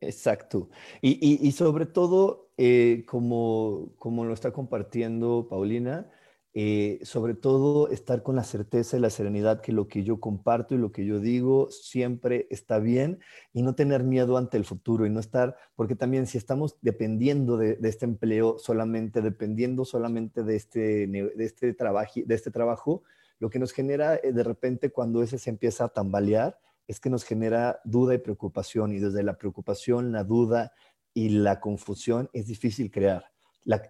[0.00, 0.68] Exacto.
[1.00, 6.10] Y, sobre todo, eh, como, como lo está compartiendo Paulina,
[6.60, 10.74] eh, sobre todo estar con la certeza y la serenidad que lo que yo comparto
[10.74, 13.20] y lo que yo digo siempre está bien
[13.52, 17.58] y no tener miedo ante el futuro y no estar, porque también si estamos dependiendo
[17.58, 23.04] de, este empleo solamente, dependiendo solamente de este, de, este de este trabajo,
[23.38, 27.08] lo que nos genera eh, de repente cuando ese se empieza a tambalear es que
[27.08, 30.72] nos genera duda y preocupación y desde la preocupación, la duda
[31.14, 33.30] y la confusión es difícil crear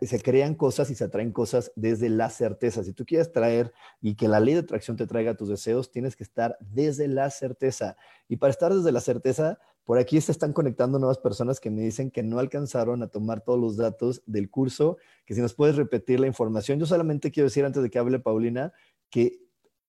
[0.03, 2.83] se crean cosas y se atraen cosas desde la certeza.
[2.83, 6.17] Si tú quieres traer y que la ley de atracción te traiga tus deseos, tienes
[6.17, 7.97] que estar desde la certeza.
[8.29, 11.83] Y para estar desde la certeza, por aquí se están conectando nuevas personas que me
[11.83, 15.77] dicen que no alcanzaron a tomar todos los datos del curso, que si nos puedes
[15.77, 16.79] repetir la información.
[16.79, 18.73] Yo solamente quiero decir antes de que hable Paulina
[19.11, 19.39] que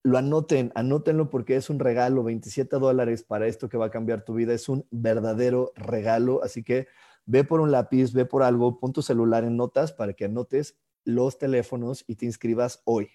[0.02, 4.24] lo anoten, anótenlo porque es un regalo, 27 dólares para esto que va a cambiar
[4.24, 6.86] tu vida, es un verdadero regalo, así que
[7.26, 10.76] ve por un lápiz, ve por algo, pon tu celular en notas para que anotes
[11.04, 13.10] los teléfonos y te inscribas hoy.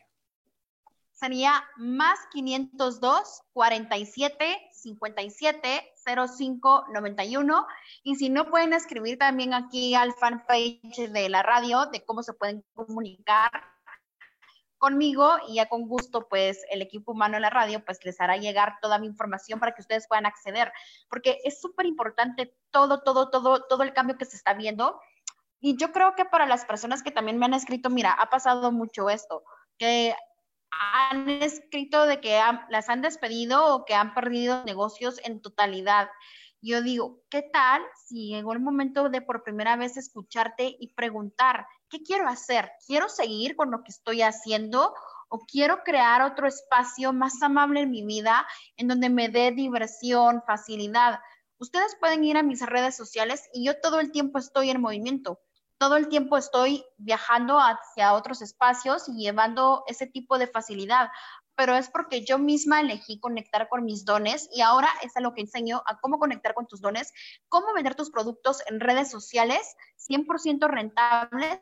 [1.13, 5.93] Sería más 502 47 57
[6.37, 7.67] 05 91.
[8.03, 12.33] Y si no, pueden escribir también aquí al fanpage de la radio de cómo se
[12.33, 13.49] pueden comunicar
[14.85, 18.37] conmigo y ya con gusto, pues el equipo humano de la radio, pues les hará
[18.37, 20.71] llegar toda mi información para que ustedes puedan acceder,
[21.09, 25.01] porque es súper importante todo, todo, todo, todo el cambio que se está viendo.
[25.59, 28.71] Y yo creo que para las personas que también me han escrito, mira, ha pasado
[28.71, 29.43] mucho esto,
[29.79, 30.13] que
[30.69, 36.09] han escrito de que las han despedido o que han perdido negocios en totalidad.
[36.61, 41.65] Yo digo, ¿qué tal si llegó el momento de por primera vez escucharte y preguntar
[41.95, 42.71] ¿qué quiero hacer?
[42.85, 44.93] ¿Quiero seguir con lo que estoy haciendo
[45.29, 50.43] o quiero crear otro espacio más amable en mi vida en donde me dé diversión,
[50.45, 51.19] facilidad?
[51.57, 55.39] Ustedes pueden ir a mis redes sociales y yo todo el tiempo estoy en movimiento.
[55.77, 61.09] Todo el tiempo estoy viajando hacia otros espacios y llevando ese tipo de facilidad
[61.55, 65.33] pero es porque yo misma elegí conectar con mis dones y ahora es a lo
[65.33, 67.13] que enseño a cómo conectar con tus dones,
[67.49, 69.75] cómo vender tus productos en redes sociales
[70.09, 71.61] 100% rentables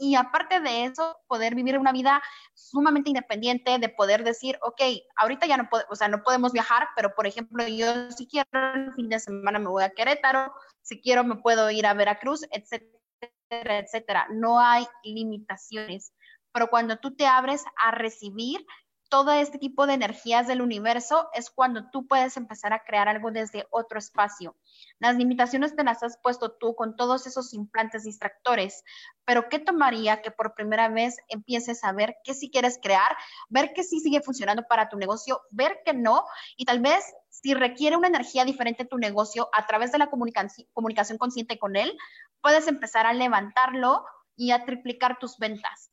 [0.00, 2.22] y aparte de eso, poder vivir una vida
[2.54, 4.80] sumamente independiente, de poder decir, ok,
[5.16, 8.94] ahorita ya no, o sea, no podemos viajar, pero por ejemplo, yo si quiero el
[8.94, 13.78] fin de semana me voy a Querétaro, si quiero me puedo ir a Veracruz, etcétera,
[13.78, 14.26] etcétera.
[14.30, 16.14] No hay limitaciones,
[16.50, 18.64] pero cuando tú te abres a recibir,
[19.10, 23.32] todo este tipo de energías del universo es cuando tú puedes empezar a crear algo
[23.32, 24.56] desde otro espacio.
[25.00, 28.84] Las limitaciones te las has puesto tú con todos esos implantes distractores,
[29.24, 33.16] pero ¿qué tomaría que por primera vez empieces a ver qué sí quieres crear,
[33.48, 36.24] ver que sí sigue funcionando para tu negocio, ver que no,
[36.56, 40.68] y tal vez si requiere una energía diferente tu negocio a través de la comunicación,
[40.72, 41.98] comunicación consciente con él,
[42.40, 44.04] puedes empezar a levantarlo
[44.36, 45.89] y a triplicar tus ventas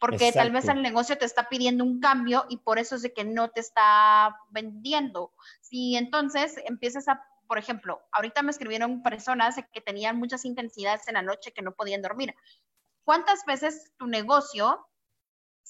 [0.00, 3.12] porque tal vez el negocio te está pidiendo un cambio y por eso es de
[3.12, 5.32] que no te está vendiendo.
[5.60, 11.14] Si entonces empiezas a, por ejemplo, ahorita me escribieron personas que tenían muchas intensidades en
[11.14, 12.34] la noche que no podían dormir.
[13.04, 14.88] ¿Cuántas veces tu negocio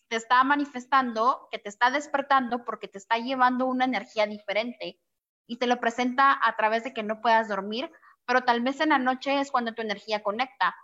[0.08, 5.00] te está manifestando, que te está despertando porque te está llevando una energía diferente
[5.46, 7.90] y te lo presenta a través de que no puedas dormir,
[8.26, 10.76] pero tal vez en la noche es cuando tu energía conecta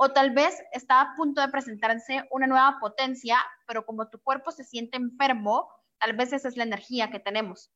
[0.00, 3.36] o tal vez está a punto de presentarse una nueva potencia,
[3.66, 5.68] pero como tu cuerpo se siente enfermo,
[5.98, 7.72] tal vez esa es la energía que tenemos.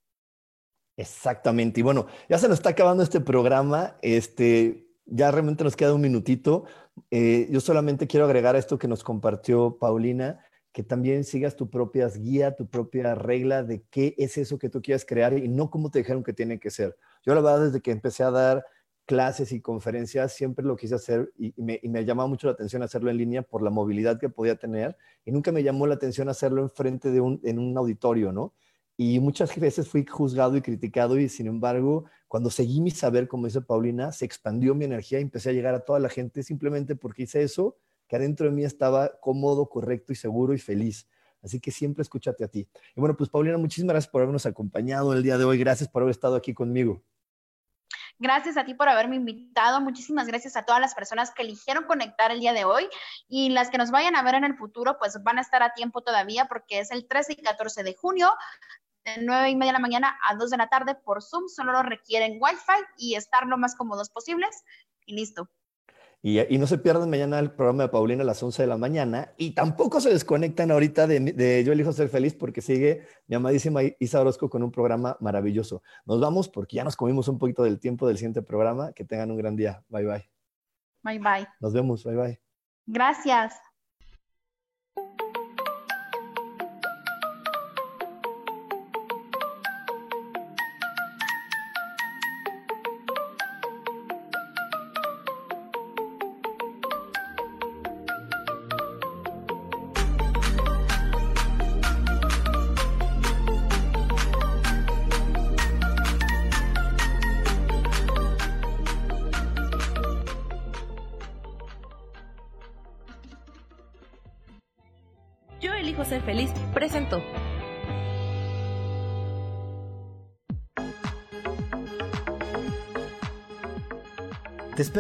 [0.97, 1.81] Exactamente.
[1.81, 3.97] Y bueno, ya se nos está acabando este programa.
[4.03, 6.65] Este, ya realmente nos queda un minutito.
[7.11, 12.07] Eh, yo solamente quiero agregar esto que nos compartió Paulina, que también sigas tu propia
[12.09, 15.91] guía, tu propia regla de qué es eso que tú quieres crear y no cómo
[15.91, 16.97] te dijeron que tiene que ser.
[17.27, 18.65] Yo la verdad, desde que empecé a dar
[19.13, 22.83] clases y conferencias, siempre lo quise hacer y, me, y, me, llamaba mucho la atención
[22.83, 24.97] hacerlo en línea por la movilidad que podía tener
[25.27, 28.55] y nunca me llamó la atención hacerlo enfrente de un, en un auditorio, ¿no?
[28.97, 33.45] Y muchas veces fui juzgado y criticado y sin embargo, cuando seguí mi saber, como
[33.45, 36.97] dice Paulina, se expandió mi energía y empecé a llegar a toda la gente simplemente
[36.97, 37.77] porque hice eso,
[38.09, 41.07] que adentro de mí estaba cómodo, correcto y seguro y feliz.
[41.43, 42.67] Así que siempre escúchate a ti.
[42.97, 45.59] Y bueno, pues Paulina, muchísimas gracias por habernos acompañado el día de hoy.
[45.59, 47.03] Gracias por haber estado aquí conmigo.
[48.23, 49.81] Gracias a ti por haberme invitado.
[49.81, 52.89] Muchísimas gracias a todas las personas que eligieron conectar el día de hoy
[53.27, 55.75] y las que nos vayan a ver en el futuro, pues van a estar a
[55.75, 58.33] tiempo todavía porque es el 13 y 14 de junio
[59.05, 61.49] de 9 y media de la mañana a 2 de la tarde por Zoom.
[61.49, 64.63] Solo lo requieren Wi-Fi y estar lo más cómodos posibles
[65.05, 65.51] y listo.
[66.25, 69.33] Y, no se pierdan mañana el programa de Paulina a las 11 de la mañana.
[69.37, 73.81] Y tampoco se desconectan ahorita de, de, Yo elijo ser feliz porque sigue mi amadísima
[73.99, 75.83] Isa Orozco con un programa maravilloso.
[76.07, 78.93] Nos vamos porque ya nos comimos un poquito del tiempo del siguiente programa.
[78.93, 79.83] Que tengan un gran día.
[79.89, 80.31] Bye bye.
[81.03, 81.49] Bye bye.
[81.61, 82.05] Nos vemos.
[82.05, 82.41] Bye bye.
[82.87, 83.72] Gracias.